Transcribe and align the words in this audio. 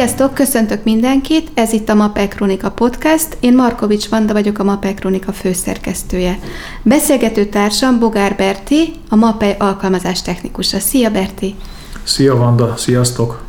Sziasztok, 0.00 0.34
köszöntök 0.34 0.84
mindenkit, 0.84 1.50
ez 1.54 1.72
itt 1.72 1.88
a 1.88 1.94
MAPE 1.94 2.28
Kronika 2.28 2.70
Podcast, 2.70 3.36
én 3.40 3.54
Markovics 3.54 4.08
Vanda 4.08 4.32
vagyok, 4.32 4.58
a 4.58 4.64
MAPE 4.64 4.94
Kronika 4.94 5.32
főszerkesztője. 5.32 6.38
Beszélgető 6.82 7.44
társam 7.44 7.98
Bogár 7.98 8.36
Berti, 8.36 8.92
a 9.08 9.16
MAPE 9.16 9.56
alkalmazás 9.58 10.22
technikusa. 10.22 10.78
Szia 10.78 11.10
Berti! 11.10 11.54
Szia 12.02 12.36
Vanda, 12.36 12.76
sziasztok! 12.76 13.42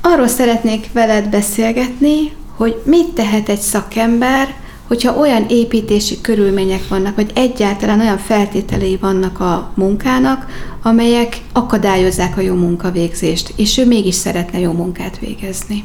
Arról 0.00 0.28
szeretnék 0.28 0.92
veled 0.92 1.28
beszélgetni, 1.28 2.32
hogy 2.56 2.82
mit 2.84 3.08
tehet 3.08 3.48
egy 3.48 3.60
szakember, 3.60 4.54
hogyha 4.88 5.18
olyan 5.18 5.46
építési 5.48 6.20
körülmények 6.20 6.88
vannak, 6.88 7.14
vagy 7.14 7.30
egyáltalán 7.34 8.00
olyan 8.00 8.18
feltételei 8.18 8.96
vannak 8.96 9.40
a 9.40 9.72
munkának, 9.74 10.46
amelyek 10.88 11.40
akadályozzák 11.52 12.36
a 12.36 12.40
jó 12.40 12.54
munkavégzést, 12.54 13.52
és 13.56 13.78
ő 13.78 13.86
mégis 13.86 14.14
szeretne 14.14 14.58
jó 14.58 14.72
munkát 14.72 15.18
végezni. 15.18 15.82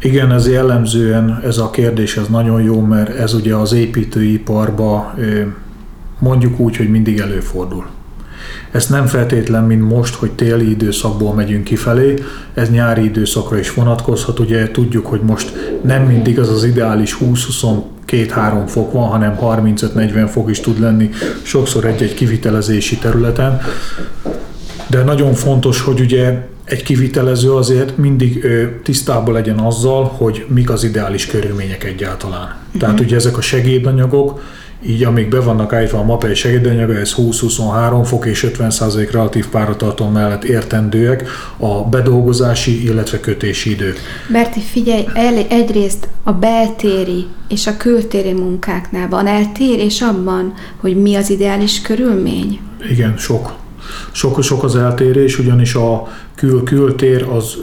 Igen, 0.00 0.32
ez 0.32 0.48
jellemzően 0.48 1.40
ez 1.44 1.58
a 1.58 1.70
kérdés 1.70 2.16
ez 2.16 2.26
nagyon 2.28 2.62
jó, 2.62 2.80
mert 2.80 3.08
ez 3.08 3.34
ugye 3.34 3.54
az 3.54 3.72
építőiparba 3.72 5.14
mondjuk 6.18 6.58
úgy, 6.58 6.76
hogy 6.76 6.90
mindig 6.90 7.18
előfordul. 7.18 7.86
Ez 8.70 8.86
nem 8.86 9.06
feltétlen, 9.06 9.64
mint 9.64 9.88
most, 9.88 10.14
hogy 10.14 10.32
téli 10.32 10.70
időszakból 10.70 11.34
megyünk 11.34 11.64
kifelé, 11.64 12.14
ez 12.54 12.70
nyári 12.70 13.04
időszakra 13.04 13.58
is 13.58 13.74
vonatkozhat. 13.74 14.38
Ugye 14.38 14.70
tudjuk, 14.70 15.06
hogy 15.06 15.20
most 15.20 15.78
nem 15.82 16.02
mindig 16.02 16.38
az 16.38 16.48
az 16.48 16.64
ideális 16.64 17.20
20-22-3 18.14 18.62
fok 18.66 18.92
van, 18.92 19.08
hanem 19.08 19.38
35-40 19.40 20.28
fok 20.30 20.50
is 20.50 20.60
tud 20.60 20.80
lenni 20.80 21.10
sokszor 21.42 21.84
egy-egy 21.84 22.14
kivitelezési 22.14 22.96
területen. 22.98 23.60
De 24.86 25.02
nagyon 25.02 25.32
fontos, 25.34 25.80
hogy 25.80 26.00
ugye 26.00 26.46
egy 26.64 26.82
kivitelező 26.82 27.54
azért 27.54 27.96
mindig 27.96 28.46
tisztában 28.82 29.34
legyen 29.34 29.58
azzal, 29.58 30.04
hogy 30.04 30.44
mik 30.48 30.70
az 30.70 30.84
ideális 30.84 31.26
körülmények 31.26 31.84
egyáltalán. 31.84 32.42
Uh-huh. 32.42 32.80
Tehát 32.80 33.00
ugye 33.00 33.16
ezek 33.16 33.36
a 33.36 33.40
segédanyagok, 33.40 34.40
így 34.86 35.04
amíg 35.04 35.28
be 35.28 35.40
vannak 35.40 35.72
állítva 35.72 35.98
a 35.98 36.04
MAPEI 36.04 36.34
segédanyaga, 36.34 36.94
ez 36.94 37.14
20-23 37.16 38.00
fok 38.04 38.26
és 38.26 38.46
50% 38.58 39.08
relatív 39.12 39.48
páratartalom 39.48 40.12
mellett 40.12 40.44
értendőek 40.44 41.28
a 41.56 41.84
bedolgozási, 41.88 42.84
illetve 42.84 43.20
kötési 43.20 43.70
idők. 43.70 43.98
Berti, 44.28 44.60
figyelj, 44.60 45.04
el, 45.14 45.34
egyrészt 45.48 46.08
a 46.22 46.32
beltéri 46.32 47.26
és 47.48 47.66
a 47.66 47.76
kültéri 47.76 48.32
munkáknál 48.32 49.08
van 49.08 49.26
eltérés 49.26 50.00
abban, 50.00 50.54
hogy 50.80 51.02
mi 51.02 51.14
az 51.14 51.30
ideális 51.30 51.80
körülmény? 51.80 52.60
Igen, 52.90 53.16
sok. 53.16 53.52
Sok, 54.12 54.42
sok 54.42 54.62
az 54.62 54.76
eltérés, 54.76 55.38
ugyanis 55.38 55.74
a 55.74 56.08
kül-kültér 56.34 57.22
az 57.22 57.56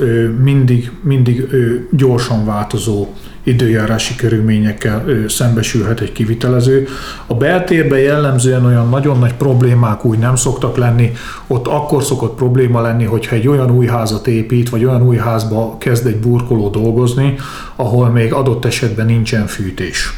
mindig, 0.43 0.91
mindig 1.01 1.47
gyorsan 1.91 2.45
változó 2.45 3.07
időjárási 3.43 4.15
körülményekkel 4.15 5.05
szembesülhet 5.27 5.99
egy 5.99 6.11
kivitelező. 6.11 6.87
A 7.25 7.33
beltérben 7.33 7.99
jellemzően 7.99 8.65
olyan 8.65 8.89
nagyon 8.89 9.19
nagy 9.19 9.33
problémák 9.33 10.05
úgy 10.05 10.19
nem 10.19 10.35
szoktak 10.35 10.77
lenni, 10.77 11.11
ott 11.47 11.67
akkor 11.67 12.03
szokott 12.03 12.35
probléma 12.35 12.81
lenni, 12.81 13.05
hogyha 13.05 13.35
egy 13.35 13.47
olyan 13.47 13.71
új 13.71 13.85
házat 13.85 14.27
épít, 14.27 14.69
vagy 14.69 14.85
olyan 14.85 15.07
új 15.07 15.17
házba 15.17 15.77
kezd 15.77 16.05
egy 16.05 16.17
burkoló 16.17 16.69
dolgozni, 16.69 17.35
ahol 17.75 18.09
még 18.09 18.33
adott 18.33 18.65
esetben 18.65 19.05
nincsen 19.05 19.47
fűtés. 19.47 20.13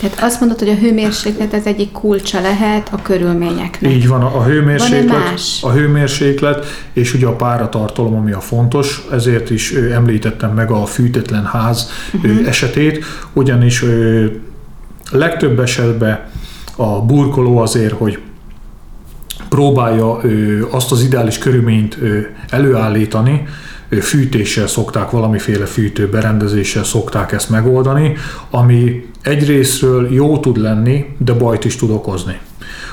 Tehát 0.00 0.20
azt 0.20 0.40
mondod, 0.40 0.58
hogy 0.58 0.68
a 0.68 0.74
hőmérséklet 0.74 1.54
ez 1.54 1.66
egyik 1.66 1.92
kulcsa 1.92 2.40
lehet 2.40 2.88
a 2.92 3.02
körülményeknek. 3.02 3.92
Így 3.92 4.08
van, 4.08 4.22
a 4.22 4.42
hőmérséklet, 4.42 5.30
más? 5.30 5.58
a 5.62 5.70
hőmérséklet 5.70 6.66
és 6.92 7.14
ugye 7.14 7.26
a 7.26 7.36
páratartalom, 7.36 8.14
ami 8.14 8.32
a 8.32 8.40
fontos, 8.40 9.06
ezért 9.12 9.50
is 9.50 9.72
említettem 9.72 10.50
meg 10.50 10.70
a 10.70 10.84
fűtetlen 10.86 11.44
ház 11.44 11.90
uh-huh. 12.12 12.48
esetét, 12.48 13.04
ugyanis 13.32 13.84
legtöbb 15.10 15.60
esetben 15.60 16.20
a 16.76 17.00
burkoló 17.00 17.58
azért, 17.58 17.92
hogy 17.92 18.18
próbálja 19.48 20.20
azt 20.70 20.92
az 20.92 21.02
ideális 21.02 21.38
körülményt 21.38 21.98
előállítani, 22.50 23.46
fűtéssel 24.00 24.66
szokták, 24.66 25.10
valamiféle 25.10 25.64
fűtő 25.64 26.08
berendezéssel 26.08 26.84
szokták 26.84 27.32
ezt 27.32 27.50
megoldani, 27.50 28.16
ami 28.50 29.06
egyrésztről 29.28 30.12
jó 30.12 30.38
tud 30.38 30.56
lenni, 30.56 31.04
de 31.18 31.32
bajt 31.32 31.64
is 31.64 31.76
tud 31.76 31.90
okozni. 31.90 32.38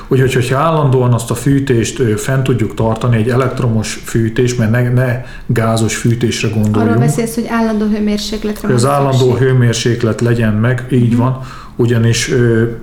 Úgyhogy, 0.08 0.34
hogyha 0.34 0.58
állandóan 0.58 1.12
azt 1.12 1.30
a 1.30 1.34
fűtést 1.34 2.02
fent 2.16 2.42
tudjuk 2.42 2.74
tartani, 2.74 3.16
egy 3.16 3.28
elektromos 3.28 4.02
fűtés, 4.04 4.54
mert 4.54 4.70
ne, 4.70 4.92
ne 4.92 5.22
gázos 5.46 5.96
fűtésre 5.96 6.48
gondoljunk. 6.48 6.76
Arról 6.76 7.06
beszélsz, 7.06 7.34
hogy 7.34 7.46
állandó 7.48 7.86
hőmérsékletre 7.86 8.74
Az 8.74 8.84
állandó 8.84 9.34
hőmérséklet 9.34 10.20
legyen 10.20 10.52
meg, 10.52 10.86
így 10.90 11.14
mm. 11.14 11.18
van, 11.18 11.40
ugyanis 11.76 12.30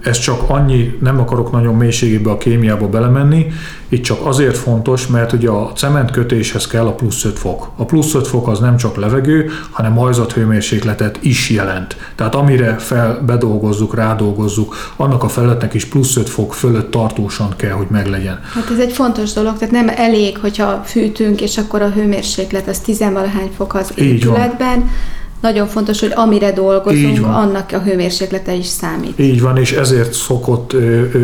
ez 0.02 0.20
csak 0.20 0.44
annyi, 0.48 0.98
nem 1.02 1.20
akarok 1.20 1.52
nagyon 1.52 1.76
mélységébe 1.76 2.32
a 2.32 2.38
kémiába 2.38 2.88
belemenni, 2.88 3.46
itt 3.90 4.04
csak 4.04 4.26
azért 4.26 4.58
fontos, 4.58 5.08
mert 5.08 5.32
ugye 5.32 5.50
a 5.50 5.72
cementkötéshez 5.76 6.68
kell 6.68 6.86
a 6.86 6.94
plusz 6.94 7.26
5 7.26 7.40
fok. 7.40 7.72
A 7.76 7.86
plusz 7.86 8.14
5 8.14 8.28
fok 8.28 8.48
az 8.48 8.60
nem 8.60 8.78
csak 8.78 8.96
levegő, 8.96 9.50
hanem 9.72 9.98
hőmérsékletet 10.34 11.18
is 11.22 11.50
jelent. 11.50 11.96
Tehát 12.16 12.36
amire 12.36 12.78
fel 12.78 13.22
bedolgozzuk, 13.26 13.96
rádolgozzuk, 13.96 14.76
annak 14.96 15.24
a 15.24 15.28
felületnek 15.28 15.74
is 15.74 15.86
plusz 15.86 16.16
5 16.16 16.30
fok 16.30 16.54
fölött 16.54 16.92
tartósan 16.92 17.54
kell, 17.56 17.72
hogy 17.72 17.88
meglegyen. 17.90 18.40
Hát 18.54 18.70
ez 18.72 18.80
egy 18.80 18.92
fontos 18.92 19.34
dolog, 19.34 19.58
tehát 19.58 19.74
nem 19.74 19.90
elég, 19.96 20.38
hogyha 20.38 20.82
fűtünk, 20.86 21.42
és 21.42 21.58
akkor 21.58 21.82
a 21.82 21.90
hőmérséklet 21.90 22.68
az 22.68 22.80
tizenvalahány 22.80 23.52
fok 23.56 23.74
az 23.74 23.92
épületben, 23.96 24.90
nagyon 25.44 25.68
fontos, 25.68 26.00
hogy 26.00 26.12
amire 26.16 26.52
dolgozunk, 26.52 27.26
annak 27.26 27.72
a 27.72 27.80
hőmérséklete 27.82 28.54
is 28.54 28.66
számít. 28.66 29.20
Így 29.20 29.42
van, 29.42 29.58
és 29.58 29.72
ezért 29.72 30.14
szokott 30.14 30.74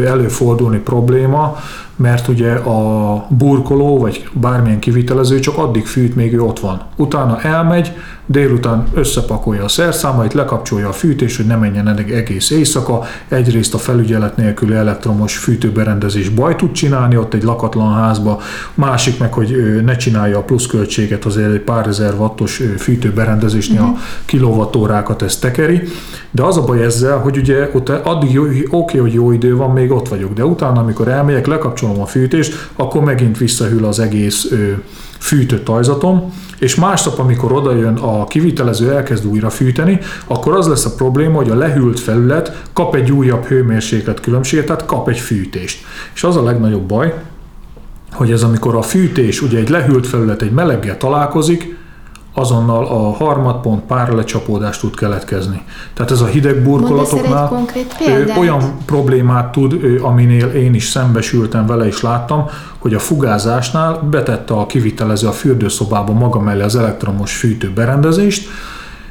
előfordulni 0.05 0.77
probléma, 0.77 1.57
mert 1.99 2.27
ugye 2.27 2.51
a 2.51 3.25
burkoló, 3.29 3.97
vagy 3.97 4.29
bármilyen 4.33 4.79
kivitelező 4.79 5.39
csak 5.39 5.57
addig 5.57 5.85
fűt, 5.85 6.15
még 6.15 6.33
ő 6.33 6.41
ott 6.41 6.59
van. 6.59 6.81
Utána 6.95 7.41
elmegy, 7.41 7.91
délután 8.25 8.87
összepakolja 8.93 9.63
a 9.63 9.67
szerszámait, 9.67 10.33
lekapcsolja 10.33 10.87
a 10.87 10.91
fűtést, 10.91 11.37
hogy 11.37 11.45
ne 11.45 11.55
menjen 11.55 11.87
ennek 11.87 12.11
egész 12.11 12.49
éjszaka. 12.49 13.03
Egyrészt 13.27 13.73
a 13.73 13.77
felügyelet 13.77 14.37
nélküli 14.37 14.73
elektromos 14.73 15.37
fűtőberendezés 15.37 16.29
baj 16.29 16.55
tud 16.55 16.71
csinálni 16.71 17.17
ott 17.17 17.33
egy 17.33 17.43
lakatlan 17.43 17.93
házba, 17.93 18.41
másik 18.73 19.19
meg, 19.19 19.33
hogy 19.33 19.81
ne 19.83 19.95
csinálja 19.95 20.37
a 20.37 20.43
pluszköltséget, 20.43 21.25
azért 21.25 21.53
egy 21.53 21.61
pár 21.61 21.87
ezer 21.87 22.13
wattos 22.13 22.61
fűtőberendezésnél 22.77 23.81
uh-huh. 23.81 23.97
a 23.97 24.01
kilovattórákat 24.25 25.21
ezt 25.21 25.41
tekeri. 25.41 25.81
De 26.31 26.43
az 26.43 26.57
a 26.57 26.63
baj 26.63 26.83
ezzel, 26.83 27.17
hogy 27.17 27.37
ugye 27.37 27.69
ott 27.73 27.89
addig 27.89 28.39
oké, 28.39 28.65
okay, 28.69 28.99
hogy 28.99 29.13
jó 29.13 29.31
idő 29.31 29.55
van, 29.55 29.71
még 29.71 29.91
ott 29.91 30.07
vagyok, 30.07 30.33
de 30.33 30.45
utána, 30.45 30.79
amikor 30.79 31.07
elmegyek, 31.07 31.47
lekapcsolom 31.47 31.88
a 31.97 32.05
fűtést, 32.05 32.69
akkor 32.75 33.03
megint 33.03 33.37
visszahűl 33.37 33.85
az 33.85 33.99
egész 33.99 34.51
fűtött 35.19 35.69
ajzatom, 35.69 36.33
és 36.59 36.75
másnap, 36.75 37.19
amikor 37.19 37.51
odajön 37.51 37.95
a 37.95 38.25
kivitelező, 38.25 38.91
elkezd 38.91 39.25
újra 39.25 39.49
fűteni, 39.49 39.99
akkor 40.27 40.53
az 40.53 40.67
lesz 40.67 40.85
a 40.85 40.95
probléma, 40.95 41.35
hogy 41.35 41.49
a 41.49 41.55
lehűlt 41.55 41.99
felület 41.99 42.63
kap 42.73 42.95
egy 42.95 43.11
újabb 43.11 43.45
hőmérséklet 43.45 44.19
különbséget, 44.19 44.65
tehát 44.65 44.85
kap 44.85 45.09
egy 45.09 45.19
fűtést. 45.19 45.85
És 46.13 46.23
az 46.23 46.35
a 46.35 46.43
legnagyobb 46.43 46.83
baj, 46.87 47.13
hogy 48.11 48.31
ez 48.31 48.43
amikor 48.43 48.75
a 48.75 48.81
fűtés, 48.81 49.41
ugye 49.41 49.57
egy 49.57 49.69
lehűlt 49.69 50.07
felület 50.07 50.41
egy 50.41 50.51
meleggel 50.51 50.97
találkozik, 50.97 51.77
azonnal 52.39 52.85
a 52.85 53.23
harmadpont 53.23 53.83
páralecsapódást 53.83 54.79
tud 54.79 54.95
keletkezni. 54.95 55.61
Tehát 55.93 56.11
ez 56.11 56.21
a 56.21 56.25
hideg 56.25 56.63
burkolatoknál 56.63 57.65
olyan 58.39 58.77
problémát 58.85 59.51
tud, 59.51 59.79
aminél 60.01 60.47
én 60.47 60.73
is 60.73 60.87
szembesültem 60.87 61.65
vele 61.65 61.85
és 61.85 62.01
láttam, 62.01 62.45
hogy 62.77 62.93
a 62.93 62.99
fugázásnál 62.99 64.07
betette 64.11 64.53
a 64.53 64.65
kivitelező 64.65 65.27
a 65.27 65.31
fürdőszobába 65.31 66.13
maga 66.13 66.39
mellé 66.39 66.61
az 66.61 66.75
elektromos 66.75 67.35
fűtőberendezést, 67.35 68.49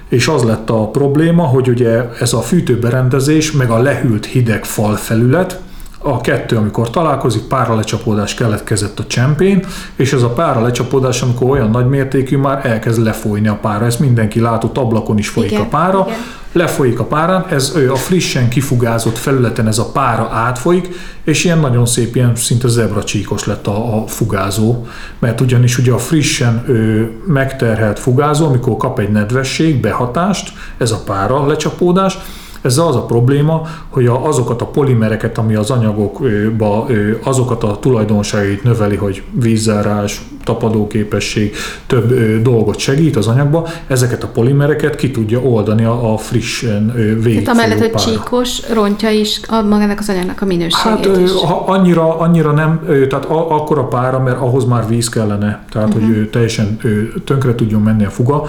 és 0.08 0.28
az 0.28 0.42
lett 0.42 0.70
a 0.70 0.88
probléma, 0.88 1.42
hogy 1.42 1.68
ugye 1.68 2.08
ez 2.20 2.32
a 2.32 2.40
fűtőberendezés, 2.40 3.52
meg 3.52 3.70
a 3.70 3.78
lehűlt 3.78 4.26
hideg 4.26 4.64
falfelület, 4.64 5.60
a 5.98 6.20
kettő, 6.20 6.56
amikor 6.56 6.90
találkozik, 6.90 7.42
pára 7.42 7.74
lecsapódás 7.74 8.34
keletkezett 8.34 8.98
a 8.98 9.06
csempén, 9.06 9.66
és 9.96 10.12
ez 10.12 10.22
a 10.22 10.28
pára 10.28 10.60
lecsapódás, 10.60 11.22
amikor 11.22 11.50
olyan 11.50 11.70
nagy 11.70 11.88
mértékű, 11.88 12.36
már 12.36 12.66
elkezd 12.66 13.02
lefolyni 13.02 13.48
a 13.48 13.58
pára. 13.60 13.84
Ezt 13.84 14.00
mindenki 14.00 14.40
látott, 14.40 14.78
ablakon 14.78 15.18
is 15.18 15.28
folyik 15.28 15.50
igen, 15.50 15.62
a 15.62 15.68
pára. 15.68 16.04
Igen. 16.06 16.18
Lefolyik 16.52 17.00
a 17.00 17.04
párán, 17.04 17.46
ez 17.50 17.74
a 17.90 17.96
frissen 17.96 18.48
kifugázott 18.48 19.16
felületen 19.18 19.66
ez 19.66 19.78
a 19.78 19.90
pára 19.92 20.28
átfolyik, 20.32 20.88
és 21.24 21.44
ilyen 21.44 21.58
nagyon 21.58 21.86
szép, 21.86 22.16
ilyen 22.16 22.34
szinte 22.34 22.68
zebracsíkos 22.68 23.44
lett 23.44 23.66
a, 23.66 23.96
a 23.96 24.06
fugázó, 24.06 24.86
mert 25.18 25.40
ugyanis 25.40 25.78
ugye 25.78 25.92
a 25.92 25.98
frissen 25.98 26.64
ö, 26.66 27.02
megterhelt 27.26 27.98
fugázó, 27.98 28.46
amikor 28.46 28.76
kap 28.76 28.98
egy 28.98 29.10
nedvesség, 29.10 29.80
behatást, 29.80 30.52
ez 30.78 30.90
a 30.90 31.02
pára 31.04 31.46
lecsapódás, 31.46 32.18
Ezzel 32.60 32.86
az 32.86 32.96
a 32.96 33.02
probléma, 33.02 33.62
hogy 33.88 34.06
azokat 34.06 34.62
a 34.62 34.66
polimereket, 34.66 35.38
ami 35.38 35.54
az 35.54 35.70
anyagokba, 35.70 36.86
azokat 37.22 37.64
a 37.64 37.78
tulajdonságait 37.80 38.62
növeli, 38.62 38.96
hogy 38.96 39.22
vízzárás, 39.32 40.22
tapadóképesség, 40.44 41.54
több 41.86 42.14
dolgot 42.42 42.78
segít 42.78 43.16
az 43.16 43.26
anyagba, 43.26 43.66
ezeket 43.86 44.22
a 44.22 44.26
polimereket 44.26 44.96
ki 44.96 45.10
tudja 45.10 45.40
oldani 45.40 45.84
a, 45.84 46.12
a 46.12 46.16
frissen 46.16 46.92
végig. 46.94 47.44
Tehát 47.44 47.60
amellett, 47.60 47.78
hogy 47.78 48.02
csíkos, 48.02 48.70
rontja 48.72 49.10
is 49.10 49.40
a, 49.46 49.62
magának 49.62 49.98
az 49.98 50.08
anyagnak 50.08 50.40
a 50.42 50.44
minőségét 50.44 50.82
Hát 50.82 51.06
is. 51.06 51.30
annyira, 51.66 52.18
annyira 52.18 52.52
nem, 52.52 52.80
tehát 53.08 53.24
a, 53.24 53.54
akkor 53.54 53.78
a 53.78 53.84
pára, 53.84 54.18
mert 54.18 54.40
ahhoz 54.40 54.64
már 54.64 54.88
víz 54.88 55.08
kellene, 55.08 55.64
tehát 55.70 55.88
uh-huh. 55.88 56.04
hogy 56.04 56.16
ő 56.16 56.28
teljesen 56.28 56.78
tönkre 57.24 57.54
tudjon 57.54 57.82
menni 57.82 58.04
a 58.04 58.10
fuga. 58.10 58.44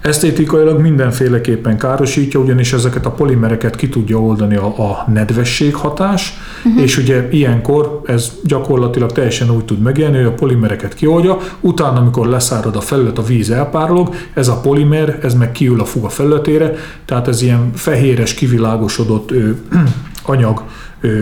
Esztétikailag 0.00 0.80
mindenféleképpen 0.80 1.78
károsítja, 1.78 2.40
ugyanis 2.40 2.72
ezeket 2.72 3.06
a 3.06 3.10
polimereket 3.10 3.53
ki 3.56 3.88
tudja 3.88 4.20
oldani 4.20 4.56
a, 4.56 4.66
a 4.66 5.10
nedvesség 5.10 5.74
hatás, 5.74 6.34
uh-huh. 6.64 6.82
és 6.82 6.96
ugye 6.96 7.28
ilyenkor 7.30 8.00
ez 8.06 8.32
gyakorlatilag 8.44 9.12
teljesen 9.12 9.50
úgy 9.50 9.64
tud 9.64 9.78
megélni, 9.78 10.16
hogy 10.16 10.26
a 10.26 10.32
polimereket 10.32 10.94
kioldja, 10.94 11.38
utána, 11.60 12.00
amikor 12.00 12.26
leszárad 12.26 12.76
a 12.76 12.80
felület, 12.80 13.18
a 13.18 13.22
víz 13.22 13.50
elpárolog, 13.50 14.14
ez 14.34 14.48
a 14.48 14.60
polimer, 14.60 15.18
ez 15.22 15.34
meg 15.34 15.52
kiül 15.52 15.80
a 15.80 15.84
fuga 15.84 16.08
felületére, 16.08 16.74
tehát 17.04 17.28
ez 17.28 17.42
ilyen 17.42 17.70
fehéres, 17.74 18.34
kivilágosodott 18.34 19.30
ö, 19.30 19.50
anyag 20.34 20.62
ö, 21.00 21.20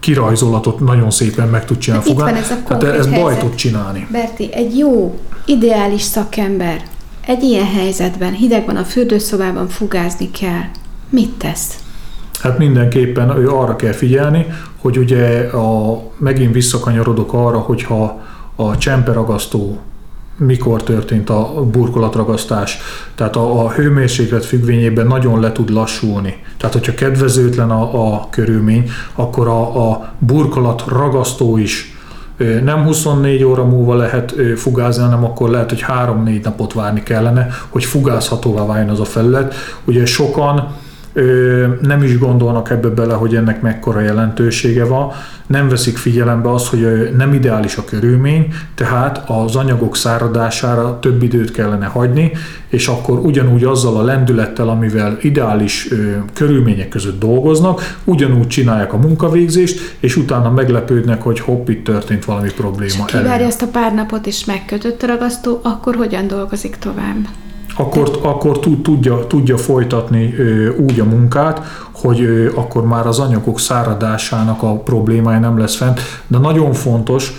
kirajzolatot 0.00 0.80
nagyon 0.80 1.10
szépen 1.10 1.48
meg 1.48 1.64
tud 1.64 1.78
csinálni. 1.78 2.10
Itt 2.10 2.18
van 2.18 2.34
ez 2.34 2.50
a 2.50 2.76
Tehát 2.78 2.96
ez 2.96 3.06
baj 3.06 3.36
tud 3.38 3.54
csinálni. 3.54 4.06
Berti, 4.10 4.52
egy 4.52 4.78
jó, 4.78 5.18
ideális 5.46 6.02
szakember 6.02 6.82
egy 7.26 7.42
ilyen 7.42 7.66
helyzetben, 7.66 8.32
hidegben 8.32 8.76
a 8.76 8.84
fürdőszobában 8.84 9.68
fugázni 9.68 10.30
kell. 10.30 10.62
Mit 11.08 11.30
tesz? 11.30 11.78
Hát 12.40 12.58
mindenképpen 12.58 13.36
ő 13.36 13.50
arra 13.50 13.76
kell 13.76 13.92
figyelni, 13.92 14.46
hogy 14.76 14.98
ugye 14.98 15.38
a, 15.48 16.00
megint 16.18 16.52
visszakanyarodok 16.52 17.32
arra, 17.32 17.58
hogyha 17.58 18.22
a 18.56 18.78
csemperagasztó 18.78 19.78
mikor 20.36 20.82
történt 20.82 21.30
a 21.30 21.64
burkolatragasztás. 21.70 22.78
Tehát 23.14 23.36
a, 23.36 23.64
a 23.64 23.70
hőmérséklet 23.70 24.44
függvényében 24.44 25.06
nagyon 25.06 25.40
le 25.40 25.52
tud 25.52 25.70
lassulni. 25.70 26.42
Tehát, 26.56 26.74
hogyha 26.74 26.94
kedvezőtlen 26.94 27.70
a, 27.70 28.12
a 28.14 28.28
körülmény, 28.30 28.90
akkor 29.14 29.48
a, 29.48 29.90
a 29.90 30.12
burkolat 30.18 30.84
ragasztó 30.86 31.56
is 31.56 31.98
nem 32.62 32.84
24 32.84 33.44
óra 33.44 33.64
múlva 33.64 33.94
lehet 33.94 34.34
fugázni, 34.56 35.02
hanem 35.02 35.24
akkor 35.24 35.50
lehet, 35.50 35.68
hogy 35.68 35.84
3-4 35.88 36.42
napot 36.42 36.72
várni 36.72 37.02
kellene, 37.02 37.48
hogy 37.68 37.84
fugázhatóvá 37.84 38.66
váljon 38.66 38.88
az 38.88 39.00
a 39.00 39.04
felület. 39.04 39.54
Ugye 39.84 40.06
sokan 40.06 40.74
nem 41.80 42.02
is 42.02 42.18
gondolnak 42.18 42.70
ebbe 42.70 42.88
bele, 42.88 43.14
hogy 43.14 43.34
ennek 43.34 43.60
mekkora 43.60 44.00
jelentősége 44.00 44.84
van, 44.84 45.12
nem 45.46 45.68
veszik 45.68 45.96
figyelembe 45.96 46.50
azt, 46.50 46.66
hogy 46.66 47.10
nem 47.16 47.32
ideális 47.32 47.76
a 47.76 47.84
körülmény, 47.84 48.52
tehát 48.74 49.30
az 49.30 49.56
anyagok 49.56 49.96
száradására 49.96 50.98
több 50.98 51.22
időt 51.22 51.50
kellene 51.50 51.86
hagyni, 51.86 52.32
és 52.68 52.88
akkor 52.88 53.18
ugyanúgy 53.18 53.64
azzal 53.64 53.96
a 53.96 54.02
lendülettel, 54.02 54.68
amivel 54.68 55.18
ideális 55.20 55.88
körülmények 56.32 56.88
között 56.88 57.20
dolgoznak, 57.20 57.96
ugyanúgy 58.04 58.46
csinálják 58.46 58.92
a 58.92 58.96
munkavégzést, 58.96 59.96
és 60.00 60.16
utána 60.16 60.50
meglepődnek, 60.50 61.22
hogy 61.22 61.40
hopp, 61.40 61.68
itt 61.68 61.84
történt 61.84 62.24
valami 62.24 62.50
probléma. 62.56 63.04
És 63.06 63.12
kivárja 63.12 63.46
ezt 63.46 63.62
a 63.62 63.66
pár 63.66 63.94
napot, 63.94 64.26
és 64.26 64.44
megkötött 64.44 65.02
a 65.02 65.06
ragasztó, 65.06 65.60
akkor 65.62 65.94
hogyan 65.94 66.26
dolgozik 66.26 66.76
tovább? 66.76 67.28
Akkor, 67.76 68.18
akkor 68.22 68.58
tudja, 68.82 69.26
tudja 69.26 69.56
folytatni 69.56 70.34
úgy 70.76 71.00
a 71.00 71.04
munkát, 71.04 71.60
hogy 71.92 72.50
akkor 72.54 72.86
már 72.86 73.06
az 73.06 73.18
anyagok 73.18 73.60
száradásának 73.60 74.62
a 74.62 74.78
problémája 74.78 75.38
nem 75.38 75.58
lesz 75.58 75.76
fent. 75.76 76.00
De 76.26 76.38
nagyon 76.38 76.72
fontos, 76.72 77.32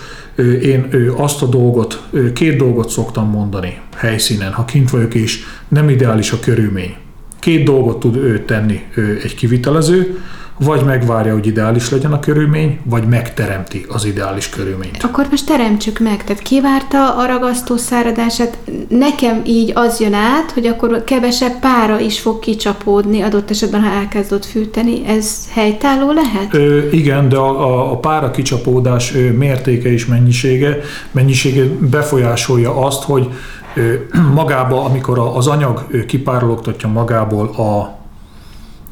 én 0.61 0.89
azt 1.17 1.41
a 1.41 1.45
dolgot, 1.45 2.03
két 2.33 2.57
dolgot 2.57 2.89
szoktam 2.89 3.29
mondani 3.29 3.79
helyszínen, 3.95 4.51
ha 4.51 4.65
kint 4.65 4.89
vagyok 4.89 5.13
és 5.13 5.43
nem 5.67 5.89
ideális 5.89 6.31
a 6.31 6.39
körülmény. 6.39 6.95
Két 7.39 7.63
dolgot 7.63 7.99
tud 7.99 8.43
tenni 8.45 8.83
egy 9.23 9.35
kivitelező, 9.35 10.19
vagy 10.59 10.83
megvárja, 10.83 11.33
hogy 11.33 11.47
ideális 11.47 11.89
legyen 11.89 12.13
a 12.13 12.19
körülmény, 12.19 12.79
vagy 12.83 13.07
megteremti 13.07 13.85
az 13.89 14.05
ideális 14.05 14.49
körülményt. 14.49 15.03
Akkor 15.03 15.27
most 15.29 15.45
teremtsük 15.45 15.99
meg, 15.99 16.23
tehát 16.23 16.41
kivárta 16.41 17.15
a 17.15 17.25
ragasztó 17.25 17.77
száradását, 17.77 18.57
nekem 18.89 19.41
így 19.45 19.71
az 19.75 19.99
jön 19.99 20.13
át, 20.13 20.51
hogy 20.51 20.65
akkor 20.65 21.03
kevesebb 21.03 21.59
pára 21.59 21.99
is 21.99 22.19
fog 22.19 22.39
kicsapódni 22.39 23.21
adott 23.21 23.49
esetben, 23.49 23.81
ha 23.81 23.89
elkezdott 23.89 24.45
fűteni. 24.45 25.07
Ez 25.07 25.39
helytálló 25.53 26.11
lehet? 26.11 26.53
Ö, 26.53 26.89
igen, 26.91 27.29
de 27.29 27.37
a, 27.37 27.65
a, 27.65 27.91
a 27.91 27.97
pára 27.97 28.31
kicsapódás 28.31 29.15
ö, 29.15 29.31
mértéke 29.31 29.91
és 29.91 30.05
mennyisége, 30.05 30.77
mennyisége 31.11 31.63
befolyásolja 31.79 32.85
azt, 32.85 33.03
hogy 33.03 33.29
ö, 33.75 33.93
magába, 34.35 34.83
amikor 34.83 35.31
az 35.35 35.47
anyag 35.47 36.05
kipárologtatja 36.05 36.89
magából 36.89 37.47
a 37.47 38.03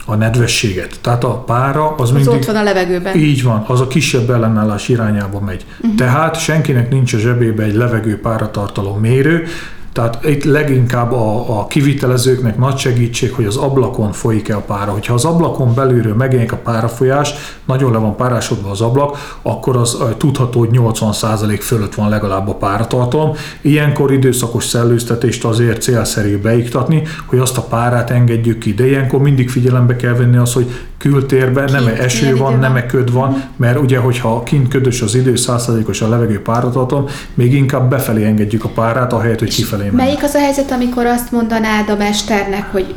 a 0.06 0.16
nedvességet. 0.16 1.00
Tehát 1.02 1.24
a 1.24 1.38
pára 1.38 1.96
az, 1.96 2.02
az 2.02 2.12
mindig... 2.12 2.34
ott 2.34 2.46
van 2.46 2.56
a 2.56 2.64
levegőben. 2.64 3.18
Így 3.18 3.44
van, 3.44 3.64
az 3.68 3.82
a 3.82 3.88
kisebb 3.88 4.30
ellenállás 4.30 4.90
irányába 4.90 5.40
megy. 5.40 5.66
Uh-huh. 5.82 5.96
Tehát 5.96 6.40
senkinek 6.40 6.90
nincs 6.90 7.14
a 7.14 7.18
zsebébe 7.18 7.64
egy 7.64 7.76
levegő 7.76 8.20
páratartalom 8.20 9.00
mérő, 9.00 9.48
tehát 9.94 10.26
itt 10.26 10.44
leginkább 10.44 11.12
a, 11.12 11.60
a 11.60 11.68
kivitelezőknek 11.68 12.58
nagy 12.58 12.78
segítség, 12.78 13.34
hogy 13.34 13.46
az 13.46 13.58
ablakon 13.58 14.12
folyik-e 14.12 14.56
a 14.56 14.60
pára. 14.60 14.92
Hogyha 14.92 15.14
az 15.14 15.26
ablakon 15.26 15.74
belülről 15.74 16.16
megjelenik 16.16 16.52
a 16.52 16.58
párafolyás, 16.58 17.34
nagyon 17.66 17.92
le 17.92 17.98
van 17.98 18.16
párásodva 18.16 18.70
az 18.70 18.82
ablak, 18.82 19.38
akkor 19.42 19.76
az 19.76 19.98
tudható, 20.18 20.60
hogy 20.60 20.70
80% 20.72 21.60
fölött 21.62 21.96
van 21.96 22.10
legalább 22.10 22.48
a 22.50 22.56
páratartalom. 22.56 23.32
Ilyenkor 23.62 24.12
időszakos 24.12 24.66
szellőztetést 24.66 25.46
azért 25.46 25.82
célszerű 25.82 26.38
beiktatni, 26.38 27.04
hogy 27.26 27.40
azt 27.40 27.58
a 27.58 27.62
párát 27.62 28.10
engedjük 28.10 28.58
ki. 28.58 28.74
De 28.74 28.88
ilyenkor 28.88 29.22
mindig 29.22 29.50
figyelembe 29.50 29.96
kell 29.96 30.14
venni 30.14 30.38
az, 30.38 30.54
hogy 30.54 30.72
kültérben 31.10 31.72
nem 31.72 31.88
-e 31.88 32.04
eső 32.04 32.36
van, 32.36 32.60
nem 32.60 32.76
-e 32.76 32.86
köd 32.86 33.12
van, 33.12 33.30
mhm. 33.30 33.40
mert 33.56 33.80
ugye, 33.80 33.98
hogyha 33.98 34.44
kint 34.44 34.68
ködös 34.68 35.02
az 35.02 35.16
idő, 35.16 35.36
százszerzékos 35.36 36.02
a 36.02 36.10
levegő 36.10 36.42
páratartalom, 36.42 37.06
még 37.34 37.54
inkább 37.54 37.90
befelé 37.90 38.26
engedjük 38.26 38.64
a 38.64 38.70
párát, 38.70 39.14
ahelyett, 39.14 39.40
hogy 39.40 39.56
kifelé 39.56 39.84
felé 39.88 39.96
Melyik 39.96 40.24
az 40.24 40.34
a 40.34 40.40
helyzet, 40.40 40.72
amikor 40.72 41.06
azt 41.06 41.32
mondanád 41.32 41.90
a 41.90 41.96
mesternek, 41.96 42.72
hogy 42.72 42.96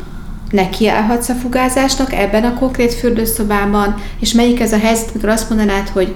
nekiállhatsz 0.50 1.28
a 1.28 1.34
fugázásnak 1.34 2.12
ebben 2.12 2.44
a 2.44 2.54
konkrét 2.54 2.94
fürdőszobában, 2.94 3.94
és 4.20 4.32
melyik 4.32 4.60
ez 4.60 4.72
a 4.72 4.78
helyzet, 4.78 5.08
amikor 5.10 5.28
azt 5.28 5.48
mondanád, 5.48 5.88
hogy 5.88 6.14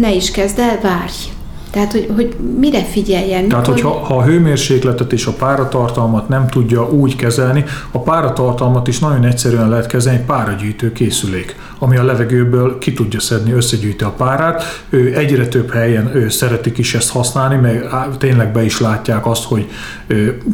ne 0.00 0.14
is 0.14 0.30
kezd 0.30 0.58
el, 0.58 0.78
várj. 0.82 1.35
Tehát, 1.76 1.92
hogy, 1.92 2.10
hogy 2.14 2.36
mire 2.58 2.84
figyeljen? 2.84 3.48
Tehát, 3.48 3.66
hogyha 3.66 3.90
ha 3.90 4.16
a 4.16 4.24
hőmérsékletet 4.24 5.12
és 5.12 5.26
a 5.26 5.32
páratartalmat 5.32 6.28
nem 6.28 6.46
tudja 6.46 6.90
úgy 6.90 7.16
kezelni, 7.16 7.64
a 7.90 7.98
páratartalmat 7.98 8.88
is 8.88 8.98
nagyon 8.98 9.24
egyszerűen 9.24 9.68
lehet 9.68 9.86
kezelni 9.86 10.24
páragyűjtő 10.26 10.92
készülék, 10.92 11.56
ami 11.78 11.96
a 11.96 12.04
levegőből 12.04 12.78
ki 12.78 12.92
tudja 12.92 13.20
szedni, 13.20 13.52
összegyűjti 13.52 14.04
a 14.04 14.10
párát. 14.10 14.62
Ő 14.88 15.16
egyre 15.16 15.48
több 15.48 15.70
helyen 15.70 16.16
ő 16.16 16.28
szeretik 16.28 16.78
is 16.78 16.94
ezt 16.94 17.10
használni, 17.10 17.56
mert 17.56 18.18
tényleg 18.18 18.52
be 18.52 18.64
is 18.64 18.80
látják 18.80 19.26
azt, 19.26 19.44
hogy 19.44 19.68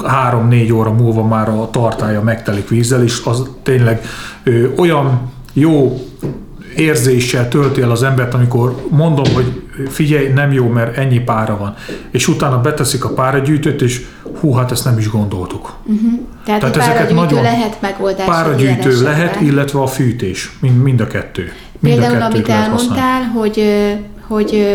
három-négy 0.04 0.72
óra 0.72 0.92
múlva 0.92 1.26
már 1.26 1.48
a 1.48 1.68
tartája 1.70 2.22
megtelik 2.22 2.68
vízzel, 2.68 3.02
és 3.02 3.20
az 3.24 3.42
tényleg 3.62 4.04
olyan 4.76 5.20
jó 5.52 6.00
érzéssel 6.76 7.48
tölti 7.48 7.80
el 7.80 7.90
az 7.90 8.02
embert, 8.02 8.34
amikor 8.34 8.86
mondom, 8.90 9.34
hogy 9.34 9.61
figyelj, 9.88 10.28
nem 10.28 10.52
jó, 10.52 10.68
mert 10.68 10.96
ennyi 10.96 11.18
pára 11.18 11.56
van. 11.56 11.74
És 12.10 12.28
utána 12.28 12.60
beteszik 12.60 13.04
a 13.04 13.08
páragyűjtőt, 13.08 13.82
és 13.82 14.06
hú, 14.40 14.52
hát 14.52 14.70
ezt 14.70 14.84
nem 14.84 14.98
is 14.98 15.10
gondoltuk. 15.10 15.74
Uh-huh. 15.84 16.20
Tehát, 16.44 16.60
Tehát 16.60 16.76
ezeket 16.76 17.14
nagyon 17.14 17.42
lehet 17.42 17.80
megoldás. 17.80 18.26
Páragyűjtő 18.26 19.02
lehet, 19.02 19.40
illetve 19.40 19.80
a 19.80 19.86
fűtés, 19.86 20.52
mind, 20.60 20.82
mind 20.82 21.00
a 21.00 21.06
kettő. 21.06 21.52
Mind 21.78 21.98
Például, 21.98 22.22
a 22.22 22.24
amit 22.24 22.48
elmondtál, 22.48 23.22
hogy, 23.22 23.64
hogy 24.26 24.66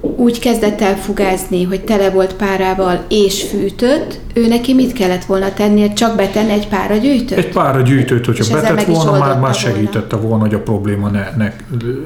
úgy 0.00 0.38
kezdett 0.38 0.80
el 0.80 0.96
fugázni, 0.96 1.64
hogy 1.64 1.80
tele 1.80 2.10
volt 2.10 2.34
párával 2.34 3.04
és 3.08 3.42
fűtött, 3.42 4.20
ő 4.34 4.46
neki 4.46 4.74
mit 4.74 4.92
kellett 4.92 5.24
volna 5.24 5.52
tennie? 5.52 5.92
Csak 5.92 6.16
betenni 6.16 6.52
egy 6.52 6.68
páragyűjtőt? 6.68 7.38
Egy 7.38 7.48
páragyűjtőt, 7.48 8.26
hogyha 8.26 8.60
betett 8.60 8.84
volna, 8.84 9.18
már, 9.18 9.38
már 9.38 9.54
segítette 9.54 10.16
volna. 10.16 10.28
volna, 10.28 10.44
hogy 10.44 10.54
a 10.54 10.60
probléma 10.60 11.08
ne, 11.08 11.28
ne, 11.36 11.52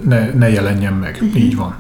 ne, 0.09 0.31
ne 0.35 0.51
jelenjen 0.51 0.93
meg. 0.93 1.19
Uh-huh. 1.23 1.43
Így 1.43 1.57
van. 1.57 1.77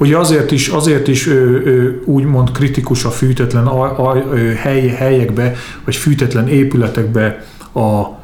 Ugye 0.00 0.16
azért 0.18 0.50
is, 0.50 0.68
azért 0.68 1.08
is 1.08 1.26
ö, 1.26 1.32
ö, 1.32 1.90
úgymond 2.04 2.50
kritikus 2.50 3.04
a 3.04 3.10
fűtetlen 3.10 3.66
a, 3.66 4.08
a, 4.08 4.24
ö, 4.32 4.52
hely, 4.52 4.86
helyekbe, 4.88 5.54
vagy 5.84 5.96
fűtetlen 5.96 6.48
épületekbe 6.48 7.44
a, 7.72 8.19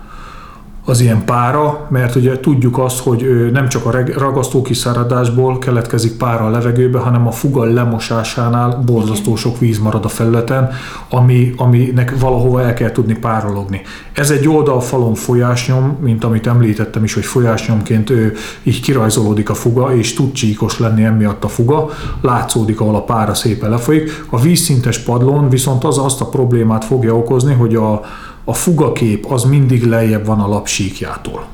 az 0.88 1.00
ilyen 1.00 1.24
pára, 1.24 1.86
mert 1.90 2.14
ugye 2.14 2.40
tudjuk 2.40 2.78
azt, 2.78 2.98
hogy 2.98 3.50
nem 3.52 3.68
csak 3.68 3.86
a 3.86 3.90
ragasztó 4.16 4.62
kiszáradásból 4.62 5.58
keletkezik 5.58 6.16
pára 6.16 6.44
a 6.44 6.50
levegőbe, 6.50 6.98
hanem 6.98 7.26
a 7.26 7.30
fugal 7.30 7.68
lemosásánál 7.68 8.82
borzasztó 8.86 9.36
sok 9.36 9.58
víz 9.58 9.78
marad 9.78 10.04
a 10.04 10.08
felületen, 10.08 10.70
ami, 11.10 11.52
aminek 11.56 12.18
valahova 12.20 12.62
el 12.62 12.74
kell 12.74 12.90
tudni 12.90 13.14
párologni. 13.18 13.80
Ez 14.12 14.30
egy 14.30 14.48
oldalfalon 14.48 15.14
folyásnyom, 15.14 15.96
mint 16.00 16.24
amit 16.24 16.46
említettem 16.46 17.04
is, 17.04 17.14
hogy 17.14 17.24
folyásnyomként 17.24 18.10
ő, 18.10 18.32
így 18.62 18.80
kirajzolódik 18.80 19.50
a 19.50 19.54
fuga, 19.54 19.94
és 19.96 20.14
tud 20.14 20.32
csíkos 20.32 20.78
lenni 20.78 21.04
emiatt 21.04 21.44
a 21.44 21.48
fuga, 21.48 21.88
látszódik, 22.20 22.80
ahol 22.80 22.94
a 22.94 23.04
pára 23.04 23.34
szépen 23.34 23.70
lefolyik. 23.70 24.24
A 24.30 24.40
vízszintes 24.40 24.98
padlón 24.98 25.48
viszont 25.48 25.84
az 25.84 25.98
azt 25.98 26.20
a 26.20 26.28
problémát 26.28 26.84
fogja 26.84 27.16
okozni, 27.16 27.54
hogy 27.54 27.74
a, 27.74 28.00
a 28.48 28.52
fugakép 28.52 29.26
az 29.26 29.44
mindig 29.44 29.84
lejjebb 29.84 30.26
van 30.26 30.40
a 30.40 30.48
lapsíkjától. 30.48 31.46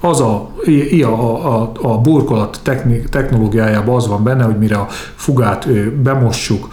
Az 0.00 0.20
a, 0.20 0.50
a, 1.02 1.06
a, 1.06 1.72
a 1.82 1.98
burkolat 1.98 2.60
technológiájában 3.10 3.94
az 3.94 4.08
van 4.08 4.22
benne, 4.22 4.44
hogy 4.44 4.58
mire 4.58 4.76
a 4.76 4.86
fugát 5.14 5.68
bemossuk, 5.92 6.68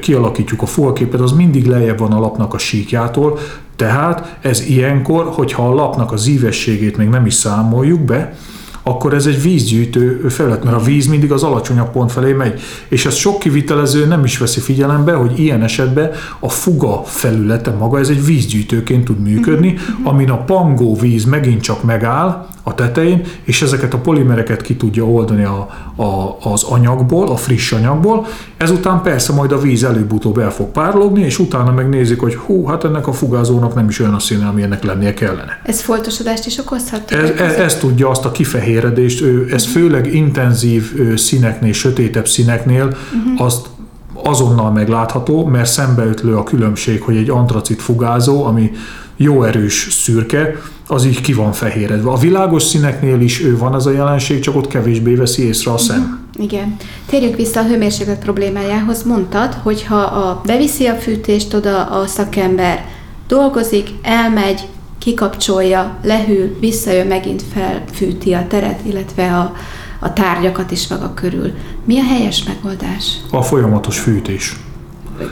kialakítjuk 0.00 0.62
a 0.62 0.66
fugaképet, 0.66 1.20
az 1.20 1.32
mindig 1.32 1.66
lejjebb 1.66 1.98
van 1.98 2.12
a 2.12 2.20
lapnak 2.20 2.54
a 2.54 2.58
síkjától, 2.58 3.38
tehát 3.76 4.38
ez 4.40 4.60
ilyenkor, 4.60 5.24
hogyha 5.24 5.68
a 5.68 5.74
lapnak 5.74 6.12
az 6.12 6.26
ívességét 6.26 6.96
még 6.96 7.08
nem 7.08 7.26
is 7.26 7.34
számoljuk 7.34 8.00
be, 8.00 8.34
akkor 8.82 9.14
ez 9.14 9.26
egy 9.26 9.42
vízgyűjtő 9.42 10.28
felület, 10.28 10.64
mert 10.64 10.76
a 10.76 10.84
víz 10.84 11.06
mindig 11.06 11.32
az 11.32 11.42
alacsonyabb 11.42 11.90
pont 11.90 12.12
felé 12.12 12.32
megy. 12.32 12.60
És 12.88 13.06
ezt 13.06 13.16
sok 13.16 13.38
kivitelező 13.38 14.06
nem 14.06 14.24
is 14.24 14.38
veszi 14.38 14.60
figyelembe, 14.60 15.12
hogy 15.12 15.38
ilyen 15.38 15.62
esetben 15.62 16.10
a 16.38 16.48
fuga 16.48 17.02
felülete 17.04 17.70
maga, 17.70 17.98
ez 17.98 18.08
egy 18.08 18.24
vízgyűjtőként 18.24 19.04
tud 19.04 19.20
működni, 19.20 19.76
amin 20.02 20.30
a 20.30 20.44
pangó 20.44 20.96
víz 20.96 21.24
megint 21.24 21.60
csak 21.60 21.82
megáll 21.82 22.48
a 22.62 22.74
tetején, 22.74 23.22
és 23.42 23.62
ezeket 23.62 23.94
a 23.94 23.98
polimereket 23.98 24.62
ki 24.62 24.76
tudja 24.76 25.04
oldani 25.04 25.44
a, 25.44 25.68
a, 25.96 26.36
az 26.42 26.62
anyagból, 26.62 27.28
a 27.28 27.36
friss 27.36 27.72
anyagból. 27.72 28.26
Ezután 28.56 29.02
persze 29.02 29.32
majd 29.32 29.52
a 29.52 29.58
víz 29.58 29.84
előbb-utóbb 29.84 30.38
el 30.38 30.50
fog 30.50 30.66
párologni, 30.66 31.22
és 31.22 31.38
utána 31.38 31.72
megnézik, 31.72 32.20
hogy 32.20 32.34
hú, 32.34 32.64
hát 32.64 32.84
ennek 32.84 33.06
a 33.06 33.12
fugázónak 33.12 33.74
nem 33.74 33.88
is 33.88 34.00
olyan 34.00 34.14
a 34.14 34.18
színe, 34.18 34.46
ami 34.46 34.62
ennek 34.62 34.82
lennie 34.82 35.14
kellene. 35.14 35.60
Ez 35.64 35.80
foltosodást 35.80 36.46
is 36.46 36.58
okozhat? 36.58 37.10
Ez, 37.10 37.30
ez, 37.30 37.54
ez 37.54 37.76
tudja 37.76 38.08
azt 38.08 38.24
a 38.24 38.30
kifehéredést, 38.70 39.20
ő, 39.20 39.48
ez 39.52 39.66
főleg 39.66 40.14
intenzív 40.14 40.92
színeknél, 41.16 41.72
sötétebb 41.72 42.28
színeknél 42.28 42.84
uh-huh. 42.84 43.44
azt 43.44 43.66
azonnal 44.22 44.72
meglátható, 44.72 45.44
mert 45.44 45.70
szembeötlő 45.70 46.36
a 46.36 46.42
különbség, 46.42 47.02
hogy 47.02 47.16
egy 47.16 47.30
antracit 47.30 47.82
fugázó, 47.82 48.44
ami 48.44 48.70
jó 49.16 49.42
erős 49.42 49.88
szürke, 49.90 50.56
az 50.86 51.04
így 51.04 51.20
ki 51.20 51.32
van 51.32 51.52
fehéredve. 51.52 52.10
A 52.10 52.16
világos 52.16 52.62
színeknél 52.62 53.20
is 53.20 53.42
ő 53.42 53.56
van 53.58 53.74
ez 53.74 53.86
a 53.86 53.90
jelenség, 53.90 54.40
csak 54.40 54.56
ott 54.56 54.66
kevésbé 54.66 55.14
veszi 55.14 55.46
észre 55.46 55.72
a 55.72 55.78
szem. 55.78 56.18
Igen. 56.38 56.76
Térjünk 57.06 57.36
vissza 57.36 57.60
a 57.60 57.66
hőmérséklet 57.66 58.18
problémájához. 58.18 59.02
Mondtad, 59.02 59.54
hogy 59.62 59.84
ha 59.84 60.00
a, 60.00 60.40
beviszi 60.46 60.86
a 60.86 60.94
fűtést 60.94 61.54
oda 61.54 61.84
a 61.84 62.06
szakember, 62.06 62.84
dolgozik, 63.28 63.88
elmegy, 64.02 64.60
kikapcsolja, 65.00 65.96
lehűl, 66.02 66.56
visszajön, 66.60 67.06
megint 67.06 67.42
felfűti 67.52 68.32
a 68.32 68.46
teret, 68.48 68.80
illetve 68.82 69.36
a, 69.36 69.52
a 69.98 70.12
tárgyakat 70.12 70.70
is 70.70 70.88
maga 70.88 71.14
körül. 71.14 71.52
Mi 71.84 71.98
a 71.98 72.04
helyes 72.04 72.44
megoldás? 72.44 73.16
A 73.30 73.42
folyamatos 73.42 73.98
fűtés. 73.98 74.56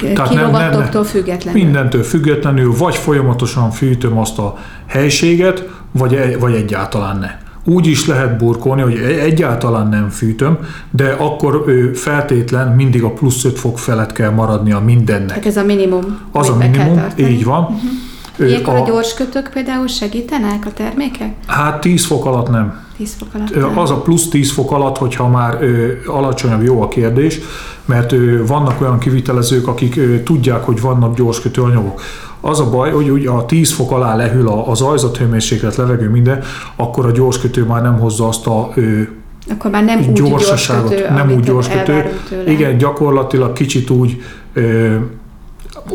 Tehát 0.01 0.17
nem- 0.17 0.27
nem- 0.27 0.51
Kilovattoktól 0.51 1.05
függetlenül. 1.05 1.63
Mindentől 1.63 2.03
függetlenül 2.03 2.77
vagy 2.77 2.97
folyamatosan 2.97 3.71
fűtöm 3.71 4.19
azt 4.19 4.39
a 4.39 4.57
helységet, 4.87 5.69
vagy, 5.93 6.39
vagy 6.39 6.55
egyáltalán 6.55 7.19
ne. 7.19 7.31
Úgy 7.73 7.87
is 7.87 8.07
lehet 8.07 8.37
burkolni, 8.37 8.83
hogy 8.83 8.95
egyáltalán 9.21 9.89
nem 9.89 10.09
fűtöm, 10.09 10.59
de 10.91 11.11
akkor 11.19 11.65
ő 11.67 11.93
feltétlen 11.93 12.75
mindig 12.75 13.03
a 13.03 13.11
plusz 13.11 13.45
5 13.45 13.59
fok 13.59 13.79
felett 13.79 14.13
kell 14.13 14.31
maradnia 14.31 14.81
mindennek. 14.81 15.29
Tehát 15.29 15.47
ez 15.47 15.57
a 15.57 15.65
minimum. 15.65 16.19
Az 16.33 16.49
a 16.49 16.57
minimum, 16.57 17.05
így 17.17 17.45
van. 17.45 17.67
Ö, 17.71 18.08
Ilyenkor 18.38 18.75
a 18.75 18.85
gyors 18.87 19.14
kötők 19.14 19.50
például 19.52 19.87
segítenek 19.87 20.66
a 20.66 20.73
termékek? 20.73 21.33
Hát 21.47 21.80
10 21.80 22.04
fok 22.07 22.25
alatt 22.26 22.49
nem. 22.50 22.87
10 22.97 23.14
fok 23.18 23.28
alatt. 23.35 23.54
Nem. 23.54 23.78
Az 23.78 23.90
a 23.90 23.97
plusz 23.97 24.28
10 24.28 24.52
fok 24.52 24.71
alatt, 24.73 24.97
hogyha 24.99 25.28
már 25.28 25.59
ö, 25.62 25.87
alacsonyabb, 26.07 26.62
jó 26.62 26.83
a 26.83 26.88
kérdés, 26.88 27.38
mert 27.85 28.12
ö, 28.12 28.47
vannak 28.47 28.80
olyan 28.80 28.99
kivitelezők, 28.99 29.66
akik 29.66 29.97
ö, 29.97 30.23
tudják, 30.23 30.64
hogy 30.64 30.80
vannak 30.80 31.16
gyorskötő 31.16 31.62
anyagok. 31.62 32.00
Az 32.40 32.61
a 32.61 32.71
baj, 32.71 32.90
hogy 32.90 33.11
ugye 33.11 33.30
a 33.30 33.45
10 33.47 33.73
fok 33.73 33.90
alá 33.92 34.16
lehűl 34.16 34.49
a- 34.49 34.68
az 34.71 34.80
ajzathőmérséklet, 34.80 35.76
levegő, 35.76 36.09
minden, 36.11 36.42
akkor 36.76 37.07
a 37.07 37.11
gyorskötő 37.11 37.64
már 37.64 37.83
nem 37.83 37.99
hozza 37.99 38.28
azt 38.28 38.47
a 38.47 38.71
ö, 38.75 39.00
Akkor 39.50 39.71
már 39.71 39.85
nem 39.85 39.99
úgy 39.99 40.12
gyorsaságot, 40.12 40.88
gyorskötő, 40.88 41.14
nem 41.14 41.23
amit 41.23 41.37
úgy 41.37 41.45
gyorskötő. 41.45 42.04
Igen, 42.47 42.78
gyakorlatilag 42.78 43.52
kicsit 43.52 43.90
úgy 43.90 44.23
ö, 44.52 44.95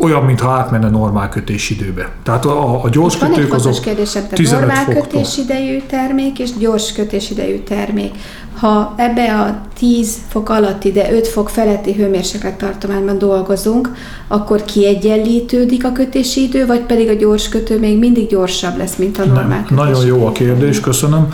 olyan, 0.00 0.24
mintha 0.24 0.50
átmenne 0.50 0.90
normál 0.90 1.28
kötésidőbe. 1.28 2.10
Tehát 2.22 2.44
a, 2.44 2.84
a 2.84 2.88
gyorskötők 2.88 3.48
fontos 3.48 3.66
azok 3.66 3.84
kérdésem, 3.84 4.22
tehát 4.22 4.36
15 4.36 4.60
normál 4.60 4.84
foktól. 4.84 5.02
kötésidejű 5.02 5.80
termék 5.86 6.38
és 6.38 6.50
gyors 6.58 6.92
kötésidejű 6.92 7.58
termék. 7.58 8.14
Ha 8.54 8.94
ebbe 8.96 9.40
a 9.40 9.60
10 9.78 10.18
fok 10.28 10.48
alatti, 10.48 10.92
de 10.92 11.12
5 11.12 11.28
fok 11.28 11.48
feletti 11.48 11.92
hőmérséklet 11.92 12.58
tartományban 12.58 13.18
dolgozunk, 13.18 13.90
akkor 14.28 14.64
kiegyenlítődik 14.64 15.84
a 15.84 15.92
kötési 15.92 16.42
idő, 16.42 16.66
vagy 16.66 16.80
pedig 16.80 17.08
a 17.08 17.12
gyors 17.12 17.48
kötő 17.48 17.78
még 17.78 17.98
mindig 17.98 18.28
gyorsabb 18.28 18.76
lesz, 18.76 18.96
mint 18.96 19.18
a 19.18 19.24
normál 19.24 19.46
Nem, 19.46 19.66
nagyon 19.70 20.06
jó 20.06 20.26
a 20.26 20.32
kérdés, 20.32 20.80
köszönöm. 20.80 21.28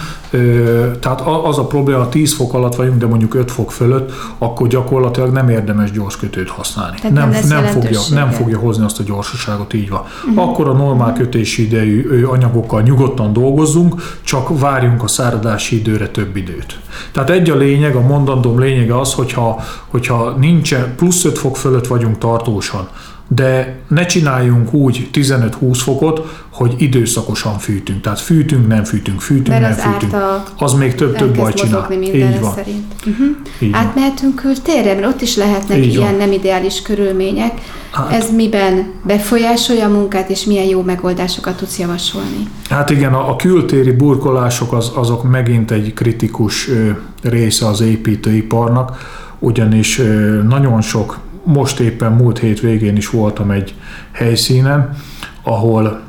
Tehát 1.01 1.21
az 1.45 1.59
a 1.59 1.65
probléma, 1.65 1.99
ha 1.99 2.09
10 2.09 2.35
fok 2.35 2.55
alatt 2.55 2.75
vagyunk, 2.75 2.99
de 2.99 3.07
mondjuk 3.07 3.35
5 3.35 3.51
fok 3.51 3.73
fölött, 3.73 4.13
akkor 4.39 4.69
gyakorlatilag 4.69 5.33
nem 5.33 5.49
érdemes 5.49 5.91
gyors 5.91 6.17
kötőt 6.17 6.49
használni. 6.49 6.97
Tehát 6.97 7.17
nem 7.17 7.31
lesz 7.31 7.49
nem, 7.49 7.65
fogja, 7.65 8.01
nem 8.11 8.31
fogja 8.31 8.59
hozni 8.59 8.85
azt 8.85 9.01
a 9.01 9.03
gyorsaságot, 9.03 9.73
így 9.73 9.91
van. 9.91 10.03
Mhm. 10.27 10.39
Akkor 10.39 10.69
a 10.69 10.73
normál 10.73 11.13
kötési 11.13 11.63
idejű 11.67 12.25
anyagokkal 12.25 12.83
nyugodtan 12.83 13.33
dolgozzunk, 13.33 13.95
csak 14.23 14.59
várjunk 14.61 15.03
a 15.03 15.07
száradási 15.07 15.77
időre 15.77 16.09
több 16.09 16.37
időt. 16.37 16.79
Tehát 17.13 17.31
egy 17.31 17.51
a 17.51 17.57
lényeg, 17.57 17.95
a 17.95 18.01
mondandóm 18.01 18.59
lényege 18.61 18.99
az, 18.99 19.13
hogyha, 19.13 19.63
hogyha 19.89 20.31
nincsen, 20.31 20.95
plusz 20.97 21.25
5 21.25 21.39
fok 21.39 21.57
fölött 21.57 21.87
vagyunk 21.87 22.19
tartósan, 22.19 22.89
de 23.29 23.79
ne 23.89 24.07
csináljunk 24.07 24.73
úgy 24.73 25.09
15-20 25.13 25.79
fokot, 25.83 26.47
hogy 26.61 26.75
időszakosan 26.79 27.59
fűtünk. 27.59 28.01
Tehát 28.01 28.21
fűtünk, 28.21 28.69
nem 28.69 28.85
fűtünk, 28.85 29.21
fűtünk, 29.21 29.49
Mert 29.49 29.61
nem 29.61 29.71
az 29.71 29.81
fűtünk. 29.95 30.15
árt 30.15 30.23
a 30.59 30.65
Az 30.65 30.73
még 30.73 30.95
több, 30.95 31.17
több 31.17 31.37
baj 31.37 31.53
csinál. 31.53 31.93
Így 31.93 32.41
van. 32.41 32.53
szerint. 32.55 32.93
Uh-huh. 33.07 33.27
Így 33.61 33.71
van. 33.71 33.81
Átmehetünk 33.81 34.35
kültérre, 34.35 34.95
mert 34.95 35.07
ott 35.07 35.21
is 35.21 35.37
lehetnek 35.37 35.79
Így 35.79 35.97
van. 35.97 36.05
ilyen 36.07 36.15
nem 36.19 36.33
ideális 36.33 36.83
körülmények. 36.83 37.53
Hát- 37.91 38.13
Ez 38.13 38.35
miben 38.35 38.93
befolyásolja 39.07 39.87
a 39.87 39.89
munkát, 39.89 40.31
és 40.31 40.45
milyen 40.45 40.65
jó 40.65 40.83
megoldásokat 40.83 41.57
tudsz 41.57 41.79
javasolni? 41.79 42.49
Hát 42.71 42.91
igen, 42.91 43.13
a, 43.15 43.31
a 43.31 43.37
kültéri 43.37 43.91
burkolások 43.93 44.73
az, 44.73 44.91
azok 44.95 45.31
megint 45.31 45.71
egy 45.71 45.95
kritikus 45.95 46.69
ö, 46.69 46.91
része 47.23 47.67
az 47.67 47.81
építőiparnak, 47.81 48.97
ugyanis 49.39 49.99
ö, 49.99 50.43
nagyon 50.43 50.81
sok, 50.81 51.19
most 51.45 51.81
éppen 51.81 52.13
múlt 52.13 52.39
hét 52.39 52.61
végén 52.61 52.97
is 52.97 53.09
voltam 53.11 53.51
egy 53.51 53.75
helyszínen, 54.13 54.97
ahol 55.43 56.09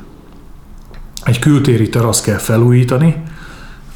egy 1.24 1.38
kültéri 1.38 1.88
terasz 1.88 2.20
kell 2.20 2.38
felújítani. 2.38 3.22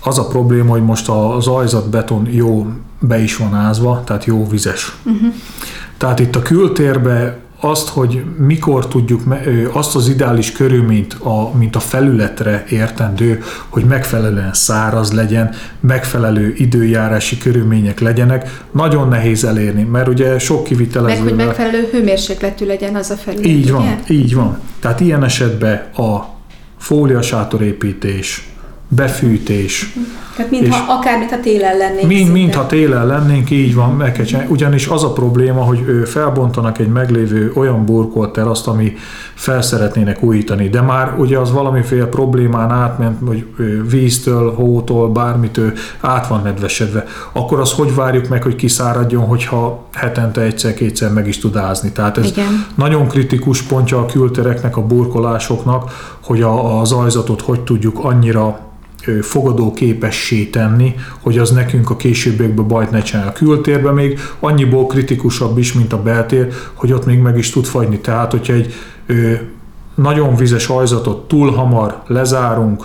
Az 0.00 0.18
a 0.18 0.26
probléma, 0.26 0.70
hogy 0.70 0.84
most 0.84 1.08
az 1.08 1.46
ajzat 1.46 1.90
beton 1.90 2.28
jó 2.30 2.66
be 3.00 3.18
is 3.18 3.36
van 3.36 3.54
ázva, 3.54 4.02
tehát 4.04 4.24
jó 4.24 4.48
vizes. 4.48 4.96
Uh-huh. 5.04 5.34
Tehát 5.96 6.18
itt 6.18 6.36
a 6.36 6.42
kültérbe 6.42 7.38
azt, 7.60 7.88
hogy 7.88 8.24
mikor 8.38 8.88
tudjuk 8.88 9.22
azt 9.72 9.96
az 9.96 10.08
ideális 10.08 10.52
körülményt, 10.52 11.12
a, 11.14 11.56
mint 11.58 11.76
a 11.76 11.80
felületre 11.80 12.64
értendő, 12.70 13.42
hogy 13.68 13.84
megfelelően 13.84 14.52
száraz 14.52 15.12
legyen, 15.12 15.54
megfelelő 15.80 16.54
időjárási 16.56 17.38
körülmények 17.38 18.00
legyenek, 18.00 18.64
nagyon 18.70 19.08
nehéz 19.08 19.44
elérni, 19.44 19.82
mert 19.82 20.08
ugye 20.08 20.38
sok 20.38 20.56
Meg, 20.56 20.66
kivitelezővel... 20.66 21.22
hogy 21.22 21.46
megfelelő 21.46 21.88
hőmérsékletű 21.92 22.66
legyen 22.66 22.94
az 22.94 23.10
a 23.10 23.14
felület, 23.14 23.46
Így 23.46 23.70
van, 23.70 23.82
ugye? 23.82 23.96
így 24.14 24.34
van. 24.34 24.58
Tehát 24.80 25.00
ilyen 25.00 25.24
esetben 25.24 25.84
a 25.96 26.35
fóliasátorépítés, 26.78 28.48
befűtés, 28.88 29.92
Tehát 30.36 30.50
mintha 30.50 30.76
És- 30.76 30.84
akármit 30.88 31.32
a 31.32 31.40
télen 31.40 31.76
lennénk 31.76 32.10
szinte. 32.10 32.32
mintha 32.32 32.66
télen 32.66 33.06
lennénk, 33.06 33.50
így 33.50 33.74
van, 33.74 33.94
meg 33.96 34.12
kell 34.12 34.24
csinálni. 34.24 34.50
Ugyanis 34.50 34.86
az 34.86 35.04
a 35.04 35.12
probléma, 35.12 35.62
hogy 35.62 35.82
ő 35.86 36.04
felbontanak 36.04 36.78
egy 36.78 36.88
meglévő 36.88 37.52
olyan 37.54 37.84
burkolt 37.84 38.32
teraszt, 38.32 38.66
ami 38.66 38.92
fel 39.34 39.62
szeretnének 39.62 40.22
újítani, 40.22 40.68
de 40.68 40.80
már 40.80 41.14
ugye 41.18 41.38
az 41.38 41.52
valamiféle 41.52 42.04
problémán 42.04 42.70
átment, 42.70 43.18
hogy 43.26 43.44
víztől, 43.90 44.54
hótól, 44.54 45.08
bármitől 45.08 45.72
át 46.00 46.26
van 46.26 46.40
nedvesedve. 46.42 47.04
Akkor 47.32 47.60
az 47.60 47.72
hogy 47.72 47.94
várjuk 47.94 48.28
meg, 48.28 48.42
hogy 48.42 48.56
kiszáradjon, 48.56 49.24
hogyha 49.24 49.84
hetente 49.94 50.40
egyszer-kétszer 50.40 51.12
meg 51.12 51.26
is 51.28 51.38
tud 51.38 51.56
ázni. 51.56 51.92
Tehát 51.92 52.18
ez 52.18 52.26
Igen. 52.26 52.66
nagyon 52.74 53.08
kritikus 53.08 53.62
pontja 53.62 53.98
a 53.98 54.06
kültereknek, 54.06 54.76
a 54.76 54.82
burkolásoknak, 54.86 55.90
hogy 56.24 56.42
a, 56.42 56.80
a 56.80 56.84
zajzatot 56.84 57.40
hogy 57.40 57.60
tudjuk 57.60 57.98
annyira 58.04 58.58
fogadóképessé 59.22 60.44
tenni, 60.44 60.94
hogy 61.20 61.38
az 61.38 61.50
nekünk 61.50 61.90
a 61.90 61.96
későbbiekben 61.96 62.68
bajt 62.68 62.90
ne 62.90 63.02
csinálja. 63.02 63.30
A 63.30 63.32
kültérben 63.32 63.94
még 63.94 64.18
annyiból 64.40 64.86
kritikusabb 64.86 65.58
is, 65.58 65.72
mint 65.72 65.92
a 65.92 66.02
beltér, 66.02 66.52
hogy 66.74 66.92
ott 66.92 67.06
még 67.06 67.18
meg 67.18 67.38
is 67.38 67.50
tud 67.50 67.64
fagyni. 67.64 67.98
Tehát, 67.98 68.30
hogyha 68.30 68.52
egy 68.52 68.74
nagyon 69.94 70.36
vizes 70.36 70.68
ajzatot 70.68 71.28
túl 71.28 71.50
hamar 71.50 72.02
lezárunk, 72.06 72.84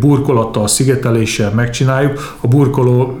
burkolattal, 0.00 0.66
szigeteléssel 0.66 1.52
megcsináljuk, 1.54 2.36
a 2.40 2.46
burkoló 2.46 3.18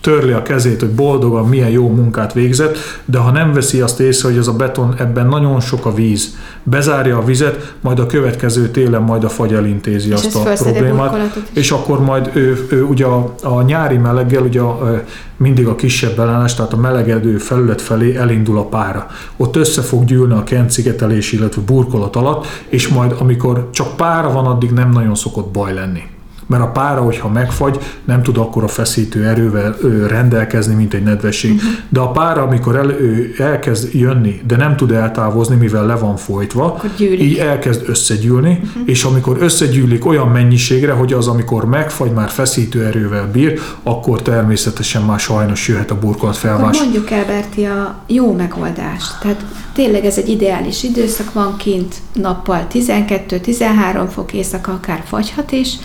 törli 0.00 0.32
a 0.32 0.42
kezét, 0.42 0.80
hogy 0.80 0.90
boldogan 0.90 1.48
milyen 1.48 1.68
jó 1.68 1.88
munkát 1.88 2.32
végzett, 2.32 2.76
de 3.04 3.18
ha 3.18 3.30
nem 3.30 3.52
veszi 3.52 3.80
azt 3.80 4.00
észre, 4.00 4.28
hogy 4.28 4.38
ez 4.38 4.46
a 4.46 4.52
beton, 4.52 4.94
ebben 4.98 5.26
nagyon 5.26 5.60
sok 5.60 5.86
a 5.86 5.94
víz, 5.94 6.36
bezárja 6.62 7.18
a 7.18 7.24
vizet, 7.24 7.74
majd 7.80 7.98
a 7.98 8.06
következő 8.06 8.68
télen 8.68 9.02
majd 9.02 9.24
a 9.24 9.28
fagy 9.28 9.54
elintézi 9.54 10.08
És 10.08 10.14
azt 10.14 10.36
a 10.36 10.52
problémát, 10.52 11.38
és 11.52 11.70
akkor 11.70 12.00
majd 12.00 12.30
ő, 12.32 12.66
ő 12.70 12.82
ugye 12.82 13.04
a, 13.04 13.34
a 13.42 13.62
nyári 13.62 13.96
meleggel 13.96 14.42
ugye 14.42 14.60
a, 14.60 15.02
mindig 15.36 15.66
a 15.66 15.74
kisebb 15.74 16.18
ellenes, 16.18 16.54
tehát 16.54 16.72
a 16.72 16.76
melegedő 16.76 17.38
felület 17.38 17.82
felé 17.82 18.16
elindul 18.16 18.58
a 18.58 18.64
pára. 18.64 19.06
Ott 19.36 19.56
össze 19.56 19.82
fog 19.82 20.04
gyűlni 20.04 20.34
a 20.34 20.44
kent 20.44 20.70
szigetelés, 20.70 21.32
illetve 21.32 21.62
burkolat 21.66 22.16
alatt, 22.16 22.46
és 22.68 22.88
majd 22.88 23.14
amikor 23.18 23.68
csak 23.72 23.96
pára 23.96 24.32
van, 24.32 24.46
addig 24.46 24.70
nem 24.70 24.90
nagyon 24.90 25.14
szokott 25.14 25.52
baj 25.52 25.74
lenni 25.74 26.02
mert 26.48 26.62
a 26.62 26.66
pára, 26.66 27.00
hogyha 27.00 27.28
megfagy, 27.28 27.78
nem 28.04 28.22
tud 28.22 28.36
akkor 28.36 28.64
a 28.64 28.68
feszítő 28.68 29.26
erővel 29.26 29.76
rendelkezni, 30.08 30.74
mint 30.74 30.94
egy 30.94 31.02
nedvesség. 31.02 31.54
Uh-huh. 31.54 31.70
De 31.88 32.00
a 32.00 32.10
pára, 32.10 32.42
amikor 32.42 32.76
el, 32.76 32.90
ő 32.90 33.34
elkezd 33.38 33.94
jönni, 33.94 34.40
de 34.46 34.56
nem 34.56 34.76
tud 34.76 34.90
eltávozni, 34.90 35.56
mivel 35.56 35.86
le 35.86 35.94
van 35.94 36.16
folytva, 36.16 36.82
így 36.98 37.36
elkezd 37.36 37.88
összegyűlni, 37.88 38.60
uh-huh. 38.62 38.82
és 38.84 39.04
amikor 39.04 39.36
összegyűlik 39.40 40.06
olyan 40.06 40.28
mennyiségre, 40.28 40.92
hogy 40.92 41.12
az, 41.12 41.28
amikor 41.28 41.64
megfagy, 41.64 42.10
már 42.10 42.30
feszítő 42.30 42.84
erővel 42.84 43.30
bír, 43.32 43.60
akkor 43.82 44.22
természetesen 44.22 45.02
már 45.02 45.18
sajnos 45.18 45.68
jöhet 45.68 45.90
a 45.90 45.98
burkolat 45.98 46.36
felvás. 46.36 46.78
mondjuk 46.78 47.10
el, 47.10 47.24
Berti, 47.24 47.64
a 47.64 47.94
jó 48.06 48.32
megoldást. 48.32 49.20
Tehát 49.20 49.44
tényleg 49.72 50.04
ez 50.04 50.18
egy 50.18 50.28
ideális 50.28 50.82
időszak, 50.82 51.32
van 51.32 51.56
kint 51.56 51.94
nappal 52.12 52.66
12-13 52.72 54.08
fok, 54.10 54.32
éjszaka 54.32 54.72
akár 54.72 55.02
fagyhat 55.06 55.52
is. 55.52 55.76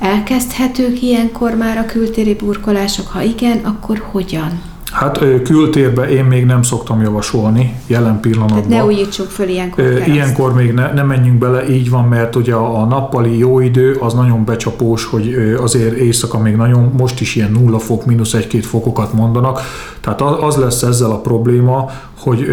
Elkezdhetők 0.00 1.02
ilyenkor 1.02 1.54
már 1.54 1.78
a 1.78 1.84
kültéri 1.84 2.34
burkolások? 2.34 3.06
Ha 3.06 3.22
igen, 3.22 3.58
akkor 3.58 3.98
hogyan? 3.98 4.62
Hát 4.90 5.18
kültérbe 5.44 6.08
én 6.08 6.24
még 6.24 6.44
nem 6.44 6.62
szoktam 6.62 7.02
javasolni 7.02 7.74
jelen 7.86 8.20
pillanatban. 8.20 8.62
Tehát 8.62 8.68
ne 8.68 8.84
újítsuk 8.84 9.30
föl 9.30 9.48
ilyenkor 9.48 9.84
Ö, 9.84 9.92
teraszt. 9.92 10.08
Ilyenkor 10.08 10.54
még 10.54 10.72
ne, 10.72 10.92
ne 10.92 11.02
menjünk 11.02 11.38
bele, 11.38 11.68
így 11.68 11.90
van, 11.90 12.04
mert 12.04 12.36
ugye 12.36 12.54
a, 12.54 12.80
a 12.80 12.84
nappali 12.84 13.38
jó 13.38 13.60
idő 13.60 13.96
az 14.00 14.14
nagyon 14.14 14.44
becsapós, 14.44 15.04
hogy 15.04 15.54
azért 15.60 15.94
éjszaka 15.94 16.38
még 16.38 16.56
nagyon, 16.56 16.92
most 16.98 17.20
is 17.20 17.36
ilyen 17.36 17.50
nulla 17.50 17.78
fok, 17.78 18.06
mínusz 18.06 18.34
egy-két 18.34 18.66
fokokat 18.66 19.12
mondanak, 19.12 19.60
tehát 20.00 20.20
az, 20.20 20.56
lesz 20.56 20.82
ezzel 20.82 21.10
a 21.10 21.20
probléma, 21.20 21.90
hogy 22.18 22.46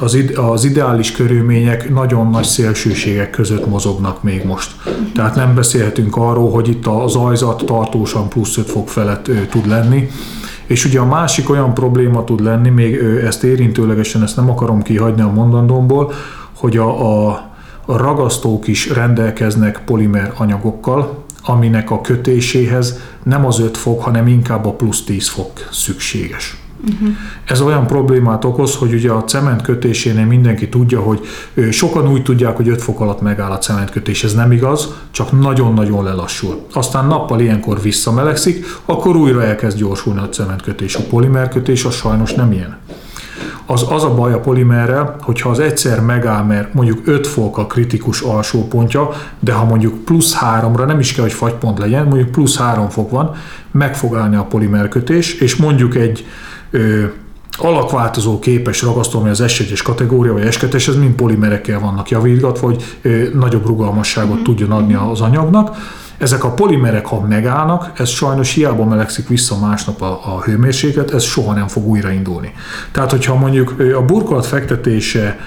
az, 0.00 0.14
id, 0.14 0.36
az 0.36 0.64
ideális 0.64 1.12
körülmények 1.12 1.90
nagyon 1.90 2.30
nagy 2.30 2.44
szélsőségek 2.44 3.30
között 3.30 3.66
mozognak 3.66 4.22
még 4.22 4.44
most. 4.44 4.72
Tehát 5.14 5.34
nem 5.34 5.54
beszélhetünk 5.54 6.16
arról, 6.16 6.50
hogy 6.50 6.68
itt 6.68 6.86
a 6.86 7.04
zajzat 7.08 7.64
tartósan 7.66 8.28
plusz 8.28 8.56
5 8.56 8.70
fok 8.70 8.88
felett 8.88 9.30
tud 9.50 9.66
lenni, 9.66 10.08
és 10.70 10.84
ugye 10.84 11.00
a 11.00 11.04
másik 11.04 11.50
olyan 11.50 11.74
probléma 11.74 12.24
tud 12.24 12.40
lenni, 12.40 12.68
még 12.68 12.94
ezt 13.24 13.44
érintőlegesen, 13.44 14.22
ezt 14.22 14.36
nem 14.36 14.50
akarom 14.50 14.82
kihagyni 14.82 15.22
a 15.22 15.30
mondandómból, 15.30 16.12
hogy 16.56 16.76
a, 16.76 17.28
a 17.28 17.50
ragasztók 17.86 18.66
is 18.66 18.90
rendelkeznek 18.90 19.80
polimer 19.84 20.32
anyagokkal, 20.36 21.24
aminek 21.42 21.90
a 21.90 22.00
kötéséhez 22.00 22.98
nem 23.22 23.46
az 23.46 23.60
5 23.60 23.76
fok, 23.76 24.02
hanem 24.02 24.26
inkább 24.26 24.66
a 24.66 24.72
plusz 24.72 25.04
10 25.04 25.28
fok 25.28 25.50
szükséges. 25.70 26.56
Uh-huh. 26.84 27.08
Ez 27.44 27.60
olyan 27.60 27.86
problémát 27.86 28.44
okoz, 28.44 28.74
hogy 28.74 28.92
ugye 28.92 29.10
a 29.10 29.24
cement 29.24 29.62
kötésénél 29.62 30.26
mindenki 30.26 30.68
tudja, 30.68 31.00
hogy 31.00 31.20
sokan 31.70 32.08
úgy 32.08 32.22
tudják, 32.22 32.56
hogy 32.56 32.68
5 32.68 32.82
fok 32.82 33.00
alatt 33.00 33.20
megáll 33.20 33.50
a 33.50 33.58
cementkötés. 33.58 34.24
Ez 34.24 34.34
nem 34.34 34.52
igaz, 34.52 34.88
csak 35.10 35.40
nagyon-nagyon 35.40 36.04
lelassul. 36.04 36.66
Aztán 36.72 37.06
nappal 37.06 37.40
ilyenkor 37.40 37.80
visszamelegszik, 37.82 38.66
akkor 38.84 39.16
újra 39.16 39.44
elkezd 39.44 39.78
gyorsulni 39.78 40.20
a 40.20 40.28
cementkötés. 40.28 40.94
A 40.94 41.02
polimerkötés 41.08 41.84
az 41.84 41.94
sajnos 41.94 42.32
nem 42.32 42.52
ilyen. 42.52 42.78
Az, 43.66 43.86
az 43.88 44.04
a 44.04 44.14
baj 44.14 44.32
a 44.32 44.40
polimerrel, 44.40 45.16
hogyha 45.20 45.50
az 45.50 45.58
egyszer 45.58 46.00
megáll, 46.00 46.44
mert 46.44 46.74
mondjuk 46.74 47.00
5 47.04 47.26
fok 47.26 47.58
a 47.58 47.66
kritikus 47.66 48.20
alsó 48.20 48.66
pontja, 48.66 49.10
de 49.40 49.52
ha 49.52 49.64
mondjuk 49.64 50.04
plusz 50.04 50.36
3-ra, 50.40 50.86
nem 50.86 50.98
is 50.98 51.12
kell, 51.12 51.24
hogy 51.24 51.32
fagypont 51.32 51.78
legyen, 51.78 52.04
mondjuk 52.04 52.30
plusz 52.30 52.58
3 52.58 52.88
fok 52.88 53.10
van, 53.10 53.34
meg 53.70 53.96
fog 53.96 54.16
állni 54.16 54.36
a 54.36 54.44
polimerkötés, 54.44 55.34
és 55.34 55.56
mondjuk 55.56 55.94
egy 55.94 56.26
ö, 56.70 57.04
alakváltozó 57.58 58.38
képes 58.38 58.82
ragasztó, 58.82 59.18
ami 59.18 59.28
az 59.28 59.42
S1-es 59.46 59.80
kategória, 59.84 60.32
vagy 60.32 60.46
S2-es, 60.46 60.88
ez 60.88 60.96
mind 60.96 61.14
polimerekkel 61.14 61.80
vannak 61.80 62.08
javítgatva, 62.08 62.66
hogy 62.66 62.82
ö, 63.02 63.22
nagyobb 63.34 63.66
rugalmasságot 63.66 64.34
mm-hmm. 64.34 64.42
tudjon 64.42 64.70
adni 64.70 64.94
az 64.94 65.20
anyagnak. 65.20 65.76
Ezek 66.18 66.44
a 66.44 66.50
polimerek, 66.50 67.06
ha 67.06 67.20
megállnak, 67.20 67.90
ez 67.96 68.08
sajnos 68.08 68.54
hiába 68.54 68.84
melegszik 68.84 69.28
vissza 69.28 69.58
másnap 69.58 70.02
a, 70.02 70.20
a 70.24 70.42
hőmérséklet, 70.42 71.14
ez 71.14 71.22
soha 71.22 71.54
nem 71.54 71.68
fog 71.68 71.86
újraindulni. 71.86 72.52
Tehát, 72.92 73.10
hogyha 73.10 73.34
mondjuk 73.34 73.74
a 73.96 74.02
burkolat 74.02 74.46
fektetése 74.46 75.38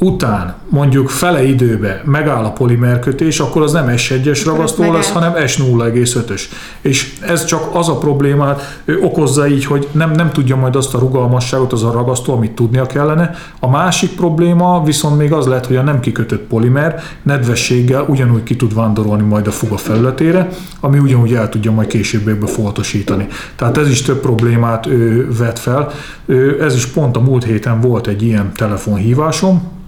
után 0.00 0.54
mondjuk 0.68 1.08
fele 1.08 1.44
időbe 1.44 2.02
megáll 2.04 2.44
a 2.44 2.52
polimerkötés, 2.52 3.40
akkor 3.40 3.62
az 3.62 3.72
nem 3.72 3.86
S1-es 3.88 4.42
ragasztó 4.44 4.92
lesz, 4.92 5.10
hanem 5.10 5.32
S0,5-ös. 5.36 6.42
És 6.80 7.18
ez 7.20 7.44
csak 7.44 7.68
az 7.72 7.88
a 7.88 7.98
problémát 7.98 8.82
okozza 9.02 9.48
így, 9.48 9.64
hogy 9.64 9.88
nem, 9.92 10.10
nem 10.10 10.30
tudja 10.30 10.56
majd 10.56 10.76
azt 10.76 10.94
a 10.94 10.98
rugalmasságot, 10.98 11.72
az 11.72 11.82
a 11.82 11.92
ragasztó, 11.92 12.32
amit 12.32 12.52
tudnia 12.52 12.86
kellene. 12.86 13.34
A 13.60 13.70
másik 13.70 14.10
probléma 14.10 14.82
viszont 14.84 15.18
még 15.18 15.32
az 15.32 15.46
lehet, 15.46 15.66
hogy 15.66 15.76
a 15.76 15.82
nem 15.82 16.00
kikötött 16.00 16.42
polimer 16.42 17.02
nedvességgel 17.22 18.04
ugyanúgy 18.08 18.42
ki 18.42 18.56
tud 18.56 18.74
vándorolni 18.74 19.22
majd 19.22 19.46
a 19.46 19.50
fuga 19.50 19.76
felületére, 19.76 20.48
ami 20.80 20.98
ugyanúgy 20.98 21.32
el 21.34 21.48
tudja 21.48 21.72
majd 21.72 21.88
későbbiekbe 21.88 22.46
foltosítani. 22.46 23.26
Tehát 23.56 23.78
ez 23.78 23.88
is 23.88 24.02
több 24.02 24.20
problémát 24.20 24.86
ö, 24.86 25.22
vet 25.38 25.58
fel. 25.58 25.90
Ö, 26.26 26.64
ez 26.64 26.74
is 26.74 26.86
pont 26.86 27.16
a 27.16 27.20
múlt 27.20 27.44
héten 27.44 27.80
volt 27.80 28.06
egy 28.06 28.22
ilyen 28.22 28.52
telefonhívásom, 28.54 29.78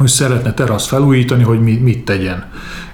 hogy 0.00 0.08
szeretne 0.08 0.54
terasz 0.54 0.86
felújítani, 0.86 1.42
hogy 1.42 1.60
mi, 1.60 1.72
mit 1.72 2.04
tegyen. 2.04 2.44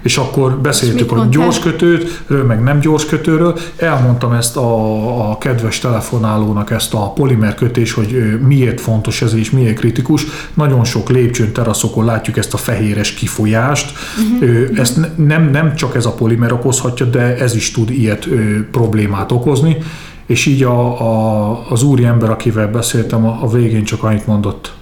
És 0.01 0.17
akkor 0.17 0.57
beszéltük 0.57 1.11
a 1.11 1.27
gyors 1.31 1.59
kötőről, 1.59 2.43
meg 2.47 2.63
nem 2.63 2.79
gyors 2.79 3.05
kötőről. 3.05 3.57
Elmondtam 3.77 4.31
ezt 4.31 4.57
a, 4.57 5.29
a 5.29 5.37
kedves 5.37 5.79
telefonálónak 5.79 6.71
ezt 6.71 6.93
a 6.93 7.11
polimer 7.13 7.55
kötés, 7.55 7.93
hogy 7.93 8.39
miért 8.47 8.81
fontos 8.81 9.21
ez 9.21 9.33
és 9.33 9.51
miért 9.51 9.79
kritikus. 9.79 10.25
Nagyon 10.53 10.83
sok 10.83 11.09
lépcsőn, 11.09 11.51
teraszokon 11.51 12.05
látjuk 12.05 12.37
ezt 12.37 12.53
a 12.53 12.57
fehéres 12.57 13.13
kifolyást. 13.13 13.91
Uh-huh. 14.31 14.79
Ezt 14.79 14.97
ne- 14.97 15.25
nem, 15.25 15.49
nem 15.49 15.75
csak 15.75 15.95
ez 15.95 16.05
a 16.05 16.13
polimer 16.13 16.51
okozhatja, 16.51 17.05
de 17.05 17.37
ez 17.37 17.55
is 17.55 17.71
tud 17.71 17.89
ilyet 17.89 18.27
problémát 18.71 19.31
okozni. 19.31 19.77
És 20.25 20.45
így 20.45 20.63
a, 20.63 21.01
a, 21.01 21.65
az 21.69 21.83
úriember, 21.83 22.29
akivel 22.29 22.67
beszéltem, 22.67 23.25
a, 23.25 23.39
a 23.41 23.49
végén 23.49 23.83
csak 23.83 24.03
annyit 24.03 24.27
mondott, 24.27 24.73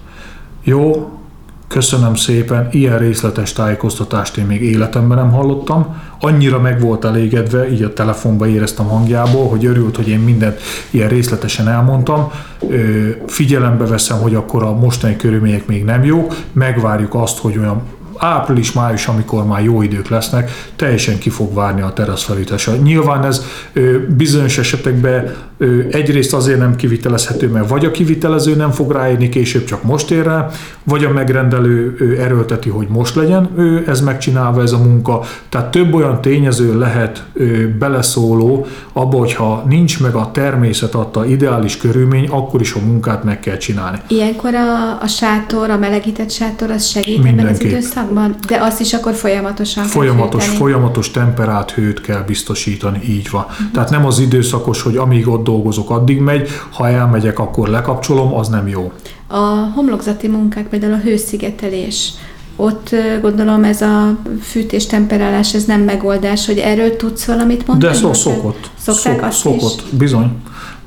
jó, 0.62 1.10
Köszönöm 1.68 2.14
szépen, 2.14 2.68
ilyen 2.70 2.98
részletes 2.98 3.52
tájékoztatást 3.52 4.36
én 4.36 4.44
még 4.44 4.62
életemben 4.62 5.16
nem 5.16 5.30
hallottam. 5.30 5.96
Annyira 6.20 6.60
meg 6.60 6.80
volt 6.80 7.04
elégedve, 7.04 7.72
így 7.72 7.82
a 7.82 7.92
telefonba 7.92 8.46
éreztem 8.46 8.86
hangjából, 8.86 9.48
hogy 9.48 9.64
örült, 9.64 9.96
hogy 9.96 10.08
én 10.08 10.18
mindent 10.18 10.60
ilyen 10.90 11.08
részletesen 11.08 11.68
elmondtam. 11.68 12.30
Figyelembe 13.26 13.86
veszem, 13.86 14.18
hogy 14.18 14.34
akkor 14.34 14.62
a 14.62 14.74
mostani 14.74 15.16
körülmények 15.16 15.66
még 15.66 15.84
nem 15.84 16.04
jók, 16.04 16.36
megvárjuk 16.52 17.14
azt, 17.14 17.38
hogy 17.38 17.58
olyan 17.58 17.82
április-május, 18.18 19.06
amikor 19.06 19.46
már 19.46 19.64
jó 19.64 19.82
idők 19.82 20.08
lesznek, 20.08 20.50
teljesen 20.76 21.18
ki 21.18 21.30
fog 21.30 21.54
várni 21.54 21.80
a 21.80 21.92
terasz 21.92 22.22
felújítása. 22.22 22.76
Nyilván 22.76 23.24
ez 23.24 23.44
bizonyos 24.16 24.58
esetekben 24.58 25.34
egyrészt 25.90 26.34
azért 26.34 26.58
nem 26.58 26.76
kivitelezhető, 26.76 27.48
mert 27.48 27.68
vagy 27.68 27.84
a 27.84 27.90
kivitelező 27.90 28.54
nem 28.54 28.70
fog 28.70 28.92
ráérni 28.92 29.28
később, 29.28 29.64
csak 29.64 29.82
most 29.82 30.10
ér 30.10 30.24
rá, 30.24 30.48
vagy 30.84 31.04
a 31.04 31.10
megrendelő 31.10 31.96
erőlteti, 32.20 32.68
hogy 32.68 32.86
most 32.88 33.14
legyen 33.14 33.48
ő 33.56 33.84
ez 33.86 34.00
megcsinálva 34.00 34.62
ez 34.62 34.72
a 34.72 34.78
munka. 34.78 35.22
Tehát 35.48 35.70
több 35.70 35.94
olyan 35.94 36.20
tényező 36.20 36.78
lehet 36.78 37.24
beleszóló 37.78 38.66
abba, 38.92 39.18
hogyha 39.18 39.64
nincs 39.68 40.00
meg 40.00 40.14
a 40.14 40.30
természet 40.32 40.94
adta 40.94 41.26
ideális 41.26 41.76
körülmény, 41.76 42.28
akkor 42.28 42.60
is 42.60 42.72
a 42.72 42.78
munkát 42.86 43.24
meg 43.24 43.40
kell 43.40 43.56
csinálni. 43.56 43.98
Ilyenkor 44.08 44.54
a, 44.54 45.00
a 45.02 45.06
sátor, 45.06 45.70
a 45.70 45.78
melegített 45.78 46.30
sátor, 46.30 46.70
az 46.70 46.86
segít 46.86 47.18
ebben 47.18 47.28
az 47.28 47.34
Mindenképp. 47.34 47.70
Időszakban? 48.06 48.34
De 48.46 48.64
azt 48.64 48.80
is 48.80 48.92
akkor 48.92 49.14
folyamatosan 49.14 49.82
kell 49.82 49.92
Folyamatos, 49.92 50.42
fűteni. 50.42 50.60
folyamatos 50.62 51.10
temperált 51.10 51.70
hőt 51.70 52.00
kell 52.00 52.22
biztosítani, 52.22 53.00
így 53.08 53.30
van. 53.30 53.42
Uh-huh. 53.42 53.70
Tehát 53.72 53.90
nem 53.90 54.06
az 54.06 54.18
időszakos, 54.18 54.82
hogy 54.82 54.96
amíg 54.96 55.28
ott 55.28 55.44
dolgozok, 55.44 55.90
addig 55.90 56.20
megy, 56.20 56.48
ha 56.70 56.88
elmegyek, 56.88 57.38
akkor 57.38 57.68
lekapcsolom, 57.68 58.34
az 58.34 58.48
nem 58.48 58.68
jó. 58.68 58.92
A 59.26 59.72
homlokzati 59.74 60.28
munkák, 60.28 60.68
például 60.68 60.92
a 60.92 61.00
hőszigetelés, 61.00 62.12
ott 62.56 62.94
gondolom 63.20 63.64
ez 63.64 63.82
a 63.82 64.16
fűtés 64.42 64.86
temperálás, 64.86 65.54
ez 65.54 65.64
nem 65.64 65.80
megoldás, 65.80 66.46
hogy 66.46 66.58
erről 66.58 66.96
tudsz 66.96 67.24
valamit 67.24 67.66
mondani? 67.66 67.92
De 67.92 67.98
szó, 67.98 68.12
szokott. 68.12 68.70
Szokták 68.86 69.22
azt 69.22 69.38
szokott, 69.38 69.82
is? 69.90 69.98
bizony. 69.98 70.32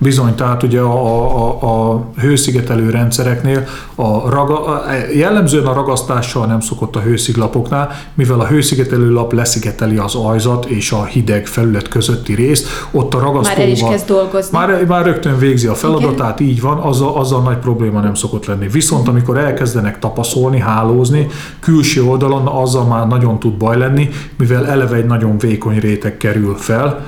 Bizony, 0.01 0.35
tehát 0.35 0.63
ugye 0.63 0.79
a, 0.79 1.45
a, 1.45 1.91
a 1.91 2.05
hőszigetelő 2.19 2.89
rendszereknél 2.89 3.67
a 3.95 4.29
raga, 4.29 4.65
a- 4.65 4.83
jellemzően 5.15 5.65
a 5.65 5.73
ragasztással 5.73 6.45
nem 6.45 6.59
szokott 6.59 6.95
a 6.95 6.99
hősziglapoknál, 6.99 7.91
mivel 8.13 8.39
a 8.39 8.45
hőszigetelő 8.45 9.11
lap 9.11 9.33
leszigeteli 9.33 9.97
az 9.97 10.15
ajzat 10.15 10.65
és 10.65 10.91
a 10.91 11.03
hideg 11.03 11.47
felület 11.47 11.87
közötti 11.87 12.33
részt, 12.33 12.67
ott 12.91 13.13
a 13.13 13.19
ragasztóval... 13.19 13.57
Már 13.57 13.65
el 13.65 13.71
is 13.71 13.83
kezd 13.89 14.07
dolgozni. 14.07 14.57
Már, 14.57 14.85
már 14.85 15.05
rögtön 15.05 15.37
végzi 15.37 15.67
a 15.67 15.75
feladatát, 15.75 16.39
így 16.39 16.61
van, 16.61 16.77
azzal, 16.77 17.15
azzal 17.15 17.41
nagy 17.41 17.57
probléma 17.57 17.99
nem 17.99 18.13
szokott 18.13 18.45
lenni. 18.45 18.67
Viszont 18.67 19.07
amikor 19.07 19.37
elkezdenek 19.37 19.99
tapaszolni, 19.99 20.59
hálózni, 20.59 21.27
külső 21.59 22.03
oldalon 22.03 22.47
azzal 22.47 22.85
már 22.85 23.07
nagyon 23.07 23.39
tud 23.39 23.53
baj 23.53 23.77
lenni, 23.77 24.09
mivel 24.37 24.67
eleve 24.67 24.95
egy 24.95 25.05
nagyon 25.05 25.37
vékony 25.37 25.79
réteg 25.79 26.17
kerül 26.17 26.55
fel, 26.55 27.05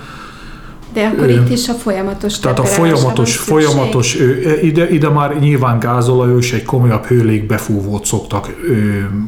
De 0.93 1.05
akkor 1.05 1.29
Ö, 1.29 1.31
itt 1.31 1.49
is 1.49 1.67
a 1.67 1.73
folyamatos 1.73 2.39
tehát 2.39 2.59
a 2.59 2.63
folyamatos, 2.63 3.37
folyamatos 3.37 4.19
ö, 4.19 4.51
ide, 4.61 4.89
ide 4.89 5.09
már 5.09 5.39
nyilván 5.39 5.79
gázolaj 5.79 6.37
és 6.37 6.53
egy 6.53 6.63
komolyabb 6.63 7.05
hőlégbefúvót 7.05 8.05
szoktak 8.05 8.55
ö, 8.67 8.73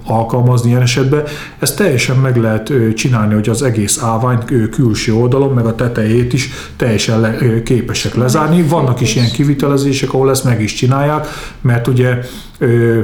alkalmazni 0.06 0.69
ilyen 0.69 0.82
esetben. 0.82 1.23
Ezt 1.60 1.78
teljesen 1.78 2.17
meg 2.17 2.38
lehet 2.38 2.69
ö, 2.69 2.93
csinálni, 2.93 3.34
hogy 3.34 3.49
az 3.49 3.62
egész 3.62 3.99
ávány 4.02 4.39
ö, 4.49 4.69
külső 4.69 5.13
oldalon, 5.13 5.54
meg 5.54 5.65
a 5.65 5.76
tetejét 5.76 6.34
is 6.34 6.49
teljesen 6.78 7.19
le, 7.19 7.38
ö, 7.39 7.63
képesek 7.63 8.15
lezárni. 8.15 8.62
Vannak 8.62 9.02
is 9.02 9.15
ilyen 9.15 9.32
kivitelezések, 9.32 10.13
ahol 10.13 10.30
ezt 10.30 10.43
meg 10.43 10.62
is 10.62 10.73
csinálják, 10.73 11.28
mert 11.62 11.88
ugye 11.88 12.17
ö, 12.58 12.99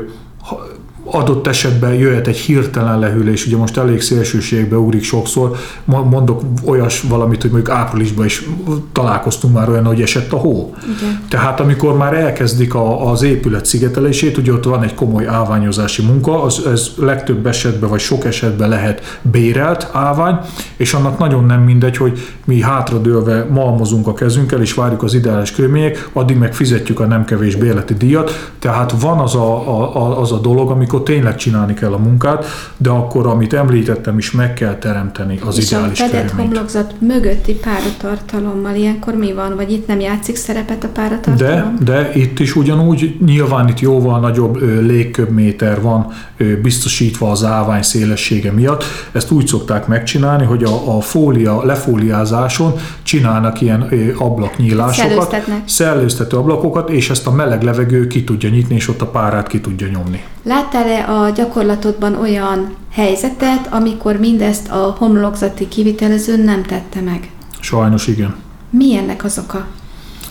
adott 1.12 1.48
esetben 1.48 1.94
jöhet 1.94 2.28
egy 2.28 2.38
hirtelen 2.38 3.00
lehűlés, 3.00 3.46
ugye 3.46 3.58
most 3.58 3.78
elég 3.78 4.02
szélsőségbe 4.02 4.78
ugrik 4.78 5.04
sokszor, 5.04 5.56
Mo- 5.86 6.10
mondok 6.10 6.42
olyas 6.66 7.02
valamit, 7.02 7.42
hogy 7.42 7.52
mondjuk 7.52 7.76
áprilisban 7.76 8.26
is 8.26 8.46
találkoztunk 8.92 9.54
már 9.54 9.70
olyan, 9.70 9.86
hogy 9.86 10.02
esett 10.02 10.32
a 10.32 10.38
hó. 10.38 10.76
Igen. 10.84 11.22
Tehát 11.30 11.60
amikor 11.60 11.98
már 11.98 12.14
elkezdik 12.14 12.74
a, 12.74 13.12
az 13.12 13.22
épület 13.22 13.66
szigetelését, 13.66 14.38
ugye 14.38 14.52
ott 14.52 14.64
van 14.64 14.84
egy 14.84 14.94
komoly 14.94 15.28
áványozási 15.28 16.02
munka, 16.02 16.44
az, 16.44 16.66
ez 16.66 16.92
legtöbb 16.98 17.46
esetben, 17.46 17.90
vagy 17.90 18.00
sok 18.00 18.26
esetben 18.26 18.70
lehet 18.70 19.20
bérelt 19.22 19.90
ávány, 19.92 20.38
és 20.78 20.94
annak 20.94 21.20
nagyon 21.20 21.46
nem 21.46 21.62
mindegy, 21.62 21.98
hogy 21.98 22.20
mi 22.46 22.62
hátradőlve 22.62 23.48
malmozunk 23.50 24.08
a 24.08 24.14
kezünkkel, 24.14 24.62
és 24.62 24.74
várjuk 24.74 25.04
az 25.04 25.14
ideális 25.14 25.52
körülmények, 25.52 26.10
addig 26.14 26.38
meg 26.38 26.54
fizetjük 26.54 27.00
a 27.00 27.06
nem 27.06 27.26
kevés 27.26 27.56
bérleti 27.56 27.94
díjat. 27.94 28.52
Tehát 28.60 28.94
van 29.00 29.20
az 29.20 29.36
a, 29.36 29.68
a, 29.68 29.96
a, 29.96 30.22
az 30.22 30.32
a 30.32 30.40
dolog, 30.40 30.70
amikor 30.70 30.99
tényleg 31.04 31.36
csinálni 31.36 31.74
kell 31.74 31.94
a 31.94 31.98
munkát, 31.98 32.46
de 32.78 32.90
akkor, 32.90 33.28
amit 33.28 33.54
említettem 33.54 34.18
is, 34.18 34.32
meg 34.32 34.54
kell 34.54 34.76
teremteni 34.76 35.40
az 35.46 35.58
és 35.58 35.72
a 35.72 35.76
ideális 35.78 36.00
fedett 36.00 36.22
körülményt. 36.22 36.48
homlokzat 36.48 36.94
mögötti 37.00 37.54
páratartalommal 37.54 38.76
ilyenkor 38.76 39.14
mi 39.14 39.34
van? 39.34 39.56
Vagy 39.56 39.72
itt 39.72 39.88
nem 39.88 40.00
játszik 40.00 40.36
szerepet 40.36 40.84
a 40.84 40.88
De, 40.88 40.94
páratartalom? 40.94 41.76
de 41.84 42.12
itt 42.14 42.40
is 42.40 42.56
ugyanúgy, 42.56 43.18
nyilván 43.26 43.68
itt 43.68 43.80
jóval 43.80 44.20
nagyobb 44.20 44.62
ö, 44.62 44.82
légköbméter 44.82 45.82
van 45.82 46.08
ö, 46.38 46.62
biztosítva 46.62 47.32
az 47.32 47.44
ávány 47.44 47.82
szélessége 47.82 48.52
miatt. 48.52 48.84
Ezt 49.12 49.32
úgy 49.32 49.48
szokták 49.48 49.88
megcsinálni, 49.88 50.46
hogy 50.46 50.64
a, 50.64 50.98
a 50.98 51.02
fólia, 51.02 51.66
lefóliázáson 51.66 52.74
csinálnak 53.04 53.62
ilyen 53.62 53.88
ö, 53.90 54.12
ablaknyílásokat, 54.18 55.10
Szellőztetnek. 55.12 55.62
szellőztető 55.66 56.38
ablakokat, 56.38 56.90
és 56.90 57.10
ezt 57.10 57.28
a 57.28 57.32
meleg 57.32 57.62
levegő 57.64 58.08
ki 58.08 58.24
tudja 58.24 58.50
nyitni, 58.50 58.76
és 58.76 58.88
ott 58.88 59.02
a 59.02 59.06
párát 59.08 59.48
ki 59.48 59.60
tudja 59.62 59.88
nyomni. 59.88 60.24
Láttál-e 60.44 61.10
a 61.14 61.30
gyakorlatodban 61.30 62.16
olyan 62.16 62.76
helyzetet, 62.92 63.68
amikor 63.70 64.16
mindezt 64.16 64.70
a 64.72 64.96
homlokzati 64.98 65.68
kivitelező 65.68 66.44
nem 66.44 66.64
tette 66.64 67.02
meg? 67.02 67.32
Sajnos 67.60 68.08
igen. 68.08 68.36
Mi 68.70 68.96
ennek 68.96 69.24
az 69.24 69.38
oka? 69.38 69.66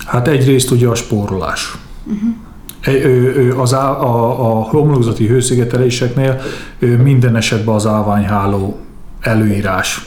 Hát 0.07 0.29
egyrészt 0.29 0.71
ugye 0.71 0.89
a 0.89 0.95
spórolás. 0.95 1.77
Uh-huh. 2.05 3.61
Az 3.61 3.75
á, 3.75 3.91
a, 3.91 4.41
a 4.51 4.63
homlokzati 4.63 5.27
hőszigeteléseknél 5.27 6.41
minden 6.79 7.37
esetben 7.37 7.75
az 7.75 7.87
áványháló 7.87 8.79
előírás 9.21 10.07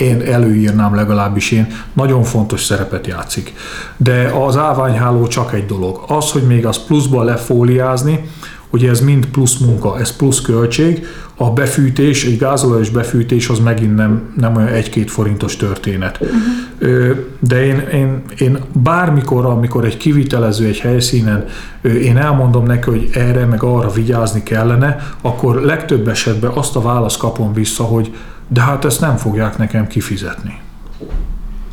én 0.00 0.20
előírnám 0.20 0.94
legalábbis 0.94 1.50
én, 1.50 1.66
nagyon 1.92 2.22
fontos 2.22 2.64
szerepet 2.64 3.06
játszik. 3.06 3.54
De 3.96 4.32
az 4.46 4.56
áványháló 4.56 5.26
csak 5.26 5.54
egy 5.54 5.66
dolog. 5.66 6.04
Az, 6.06 6.30
hogy 6.30 6.42
még 6.42 6.66
az 6.66 6.84
pluszba 6.84 7.22
lefóliázni, 7.22 8.30
ugye 8.70 8.90
ez 8.90 9.00
mind 9.00 9.26
plusz 9.26 9.58
munka, 9.58 9.98
ez 9.98 10.16
plusz 10.16 10.40
költség, 10.40 11.06
a 11.36 11.50
befűtés, 11.50 12.24
egy 12.24 12.38
gázolajos 12.38 12.90
befűtés 12.90 13.48
az 13.48 13.58
megint 13.58 13.96
nem, 13.96 14.32
nem 14.36 14.56
olyan 14.56 14.68
egy-két 14.68 15.10
forintos 15.10 15.56
történet. 15.56 16.20
Uh-huh. 16.20 17.16
De 17.38 17.64
én, 17.64 17.78
én, 17.78 18.22
én 18.38 18.58
bármikor, 18.72 19.46
amikor 19.46 19.84
egy 19.84 19.96
kivitelező 19.96 20.66
egy 20.66 20.78
helyszínen, 20.78 21.44
én 21.82 22.16
elmondom 22.16 22.64
neki, 22.64 22.90
hogy 22.90 23.10
erre 23.12 23.44
meg 23.44 23.62
arra 23.62 23.90
vigyázni 23.90 24.42
kellene, 24.42 24.96
akkor 25.20 25.54
legtöbb 25.60 26.08
esetben 26.08 26.50
azt 26.50 26.76
a 26.76 26.80
választ 26.80 27.18
kapom 27.18 27.52
vissza, 27.52 27.82
hogy 27.82 28.14
de 28.48 28.60
hát 28.60 28.84
ezt 28.84 29.00
nem 29.00 29.16
fogják 29.16 29.58
nekem 29.58 29.86
kifizetni. 29.86 30.60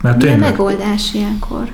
Mert 0.02 0.24
Mi 0.24 0.30
a 0.30 0.38
megoldás 0.38 1.14
ilyenkor? 1.14 1.70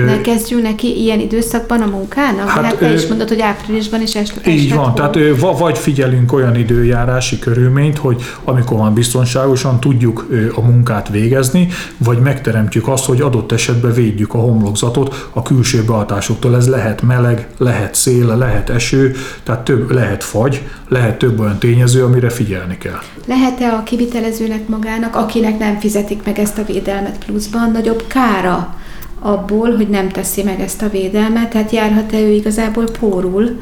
Ne 0.00 0.20
kezdjünk 0.20 0.62
neki 0.62 1.00
ilyen 1.02 1.20
időszakban 1.20 1.80
a 1.80 1.86
munkának? 1.86 2.48
Hát, 2.48 2.64
Hát, 2.64 2.76
te 2.76 2.92
is 2.92 3.06
mondod, 3.06 3.28
hogy 3.28 3.40
áprilisban 3.40 4.02
is 4.02 4.14
eslet. 4.14 4.46
Így 4.46 4.74
van, 4.74 4.88
hó. 4.88 4.94
tehát 4.94 5.18
vagy 5.58 5.78
figyelünk 5.78 6.32
olyan 6.32 6.56
időjárási 6.56 7.38
körülményt, 7.38 7.98
hogy 7.98 8.22
amikor 8.44 8.76
van 8.76 8.94
biztonságosan 8.94 9.80
tudjuk 9.80 10.26
a 10.54 10.60
munkát 10.60 11.08
végezni, 11.08 11.68
vagy 11.96 12.18
megteremtjük 12.18 12.88
azt, 12.88 13.04
hogy 13.04 13.20
adott 13.20 13.52
esetben 13.52 13.92
védjük 13.92 14.34
a 14.34 14.38
homlokzatot 14.38 15.28
a 15.32 15.42
külső 15.42 15.82
behatásoktól. 15.84 16.56
Ez 16.56 16.68
lehet 16.68 17.02
meleg, 17.02 17.48
lehet 17.58 17.94
szél, 17.94 18.36
lehet 18.36 18.70
eső, 18.70 19.14
tehát 19.42 19.60
több, 19.60 19.90
lehet 19.90 20.24
fagy, 20.24 20.62
lehet 20.88 21.18
több 21.18 21.40
olyan 21.40 21.58
tényező, 21.58 22.04
amire 22.04 22.30
figyelni 22.30 22.78
kell. 22.78 23.00
Lehet-e 23.26 23.72
a 23.72 23.82
kivitelezőnek 23.82 24.68
magának, 24.68 25.16
akinek 25.16 25.58
nem 25.58 25.78
fizetik 25.78 26.24
meg 26.24 26.38
ezt 26.38 26.58
a 26.58 26.64
védelmet 26.64 27.24
pluszban, 27.24 27.70
nagyobb 27.70 28.04
kára 28.06 28.74
abból, 29.22 29.76
hogy 29.76 29.88
nem 29.88 30.08
teszi 30.08 30.42
meg 30.42 30.60
ezt 30.60 30.82
a 30.82 30.88
védelmet? 30.88 31.50
Tehát 31.50 31.70
járhat-e 31.70 32.20
ő 32.20 32.28
igazából 32.30 32.84
pórul? 33.00 33.60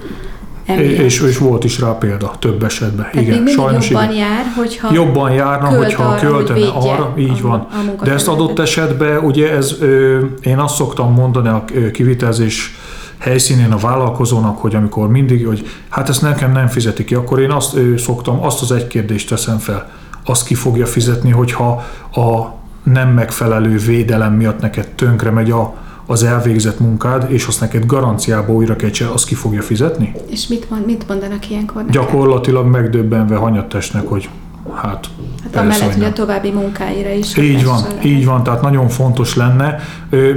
emiatt? 0.65 0.91
És, 0.99 1.21
és 1.21 1.39
volt 1.39 1.65
is 1.65 1.81
rá 1.81 1.89
példa 1.99 2.33
több 2.39 2.63
esetben. 2.63 2.97
Tehát 2.97 3.15
még 3.15 3.25
igen, 3.25 3.37
mindig 3.37 3.55
sajnos 3.55 3.91
jobban 3.91 4.05
igen. 4.13 4.17
jár, 4.17 4.45
hogyha 4.57 4.93
jobban 4.93 5.33
járna, 5.33 5.69
hogyha 5.69 6.03
arra, 6.03 6.13
hogy 6.13 6.21
költene 6.29 6.59
védje 6.59 6.91
arra, 6.91 7.15
így 7.19 7.39
a- 7.43 7.47
van. 7.47 7.67
a 7.99 8.05
De 8.05 8.13
ezt 8.13 8.29
adott 8.29 8.59
esetben, 8.59 9.19
ugye 9.19 9.53
ez, 9.53 9.75
ö, 9.81 10.19
én 10.43 10.59
azt 10.59 10.75
szoktam 10.75 11.13
mondani 11.13 11.49
a 11.49 11.65
kivitelezés 11.93 12.75
helyszínén 13.19 13.73
a 13.73 13.77
vállalkozónak, 13.77 14.59
hogy 14.59 14.75
amikor 14.75 15.09
mindig, 15.09 15.47
hogy 15.47 15.67
hát 15.89 16.09
ezt 16.09 16.23
nekem 16.23 16.53
nem 16.53 16.67
fizeti 16.69 17.05
ki, 17.05 17.15
akkor 17.15 17.41
én 17.41 17.51
azt 17.51 17.77
ö, 17.77 17.97
szoktam, 17.97 18.43
azt 18.45 18.63
az 18.63 18.73
egy 18.73 18.87
kérdést 18.87 19.29
teszem 19.29 19.59
fel, 19.59 19.91
azt 20.25 20.45
ki 20.47 20.55
fogja 20.55 20.87
fizetni, 20.87 21.31
hogyha 21.31 21.85
a 22.15 22.59
nem 22.83 23.09
megfelelő 23.09 23.77
védelem 23.77 24.35
miatt 24.35 24.61
neked 24.61 24.89
tönkre 24.89 25.31
megy 25.31 25.51
a, 25.51 25.75
az 26.07 26.23
elvégzett 26.23 26.81
munkád, 26.81 27.27
és 27.33 27.47
azt 27.47 27.61
neked 27.61 27.87
garanciába 27.87 28.53
újra 28.53 28.77
kell 28.77 28.91
csinálni, 28.91 29.17
azt 29.17 29.27
ki 29.27 29.35
fogja 29.35 29.63
fizetni? 29.63 30.13
És 30.31 30.47
mit, 30.47 30.71
mond, 30.71 30.87
mit 30.87 31.09
mondanak 31.09 31.51
ilyenkor 31.51 31.77
neked? 31.77 31.93
Gyakorlatilag 31.93 32.67
megdöbbenve 32.67 33.37
hanyattesnek, 33.37 34.07
hogy 34.07 34.29
hát 34.75 35.07
Hát 35.53 35.57
amellett, 35.57 35.95
hogy 35.95 36.03
a 36.03 36.13
további 36.13 36.51
munkáira 36.51 37.11
is. 37.11 37.37
Így 37.37 37.65
van, 37.65 37.83
lehet. 37.83 38.05
így 38.05 38.25
van, 38.25 38.43
tehát 38.43 38.63
nagyon 38.63 38.89
fontos 38.89 39.37
lenne. 39.37 39.79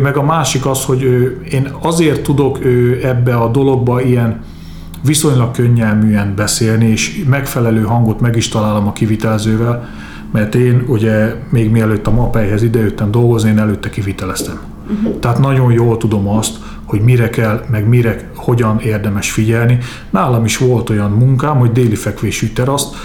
Meg 0.02 0.18
a 0.18 0.24
másik 0.24 0.66
az, 0.66 0.84
hogy 0.84 1.02
én 1.52 1.72
azért 1.82 2.24
tudok 2.24 2.60
ebbe 3.04 3.36
a 3.36 3.48
dologba 3.48 4.02
ilyen 4.02 4.42
viszonylag 5.04 5.52
könnyelműen 5.52 6.34
beszélni, 6.36 6.88
és 6.88 7.24
megfelelő 7.28 7.82
hangot 7.82 8.20
meg 8.20 8.36
is 8.36 8.48
találom 8.48 8.88
a 8.88 8.94
kivitelezővel, 8.94 9.90
mert 10.34 10.56
én 10.56 10.84
ugye 10.88 11.36
még 11.50 11.72
mielőtt 11.72 12.08
a 12.08 12.12
MAPEI-hez 12.12 12.64
idejöttem 12.64 13.12
dolgozni, 13.12 13.50
én 13.50 13.60
előtte 13.60 13.90
kiviteleztem. 13.90 14.60
Uh-huh. 14.92 15.20
Tehát 15.20 15.40
nagyon 15.40 15.72
jól 15.72 15.98
tudom 15.98 16.28
azt, 16.28 16.58
hogy 16.84 17.02
mire 17.02 17.30
kell, 17.30 17.64
meg 17.72 17.88
mire, 17.88 18.30
hogyan 18.36 18.80
érdemes 18.80 19.32
figyelni. 19.32 19.78
Nálam 20.10 20.46
is 20.46 20.58
volt 20.58 20.90
olyan 20.90 21.12
munkám, 21.12 21.58
hogy 21.58 21.72
déli 21.72 21.96
fekvésű 21.96 22.48
teraszt, 22.48 22.96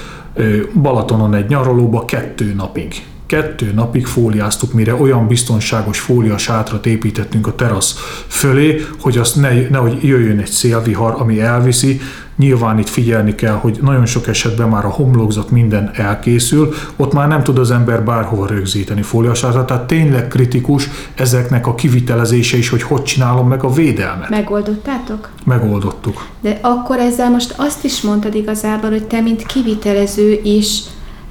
Balatonon 0.83 1.35
egy 1.35 1.49
nyaralóba 1.49 2.05
kettő 2.05 2.55
napig 2.55 2.95
kettő 3.29 3.73
napig 3.75 4.07
fóliáztuk, 4.07 4.73
mire 4.73 4.95
olyan 4.95 5.27
biztonságos 5.27 6.01
fólia 6.01 6.39
sátrat 6.39 6.87
építettünk 6.87 7.47
a 7.47 7.55
terasz 7.55 8.23
fölé, 8.27 8.85
hogy 9.01 9.19
azt 9.19 9.37
ne, 9.37 9.69
nehogy 9.69 10.03
jöjjön 10.03 10.39
egy 10.39 10.47
szélvihar, 10.47 11.15
ami 11.19 11.41
elviszi. 11.41 12.01
Nyilván 12.37 12.79
itt 12.79 12.89
figyelni 12.89 13.35
kell, 13.35 13.55
hogy 13.55 13.79
nagyon 13.83 14.07
sok 14.07 14.27
esetben 14.27 14.69
már 14.69 14.85
a 14.85 14.89
homlokzat 14.89 15.51
minden 15.51 15.91
elkészül, 15.95 16.75
ott 16.97 17.13
már 17.13 17.29
nem 17.29 17.43
tud 17.43 17.59
az 17.59 17.71
ember 17.71 18.05
bárhova 18.05 18.47
rögzíteni 18.47 19.03
fóliasátrat, 19.03 19.67
tehát 19.67 19.87
tényleg 19.87 20.29
kritikus 20.29 20.89
ezeknek 21.15 21.67
a 21.67 21.75
kivitelezése 21.75 22.57
is, 22.57 22.69
hogy 22.69 22.83
hogy 22.83 23.03
csinálom 23.03 23.49
meg 23.49 23.65
a 23.65 23.73
védelmet. 23.73 24.29
Megoldottátok? 24.29 25.29
Megoldottuk. 25.45 26.27
De 26.41 26.59
akkor 26.63 26.99
ezzel 26.99 27.31
most 27.31 27.55
azt 27.57 27.85
is 27.85 28.01
mondtad 28.01 28.35
igazából, 28.35 28.91
hogy 28.91 29.05
te, 29.05 29.21
mint 29.21 29.47
kivitelező 29.47 30.41
is 30.43 30.81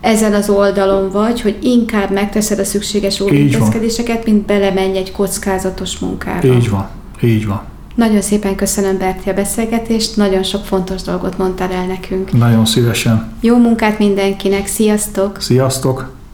ezen 0.08 0.34
az 0.34 0.50
oldalon 0.50 1.12
vagy, 1.12 1.42
hogy 1.42 1.58
inkább 1.62 2.12
megteszed 2.12 2.60
a 2.60 2.64
szükséges 2.64 3.20
óvintézkedéseket, 3.20 4.26
mint 4.26 4.46
belemenj 4.46 4.98
egy 4.98 5.12
kockázatos 5.12 6.00
munkába. 6.00 6.48
Így 6.48 6.70
van, 6.70 6.90
így 7.22 7.48
van. 7.48 7.62
Nagyon 7.96 8.22
szépen 8.22 8.56
köszönöm, 8.56 8.98
Berti, 8.98 9.30
a 9.30 9.34
beszélgetést, 9.34 10.16
nagyon 10.16 10.44
sok 10.44 10.66
fontos 10.66 11.02
dolgot 11.02 11.38
mondtál 11.38 11.72
el 11.72 11.86
nekünk. 11.86 12.32
Nagyon 12.32 12.66
szívesen. 12.66 13.34
Jó 13.42 13.58
munkát 13.58 14.00
mindenkinek, 14.00 14.68
sziasztok! 14.68 15.42
Sziasztok! 15.42 16.17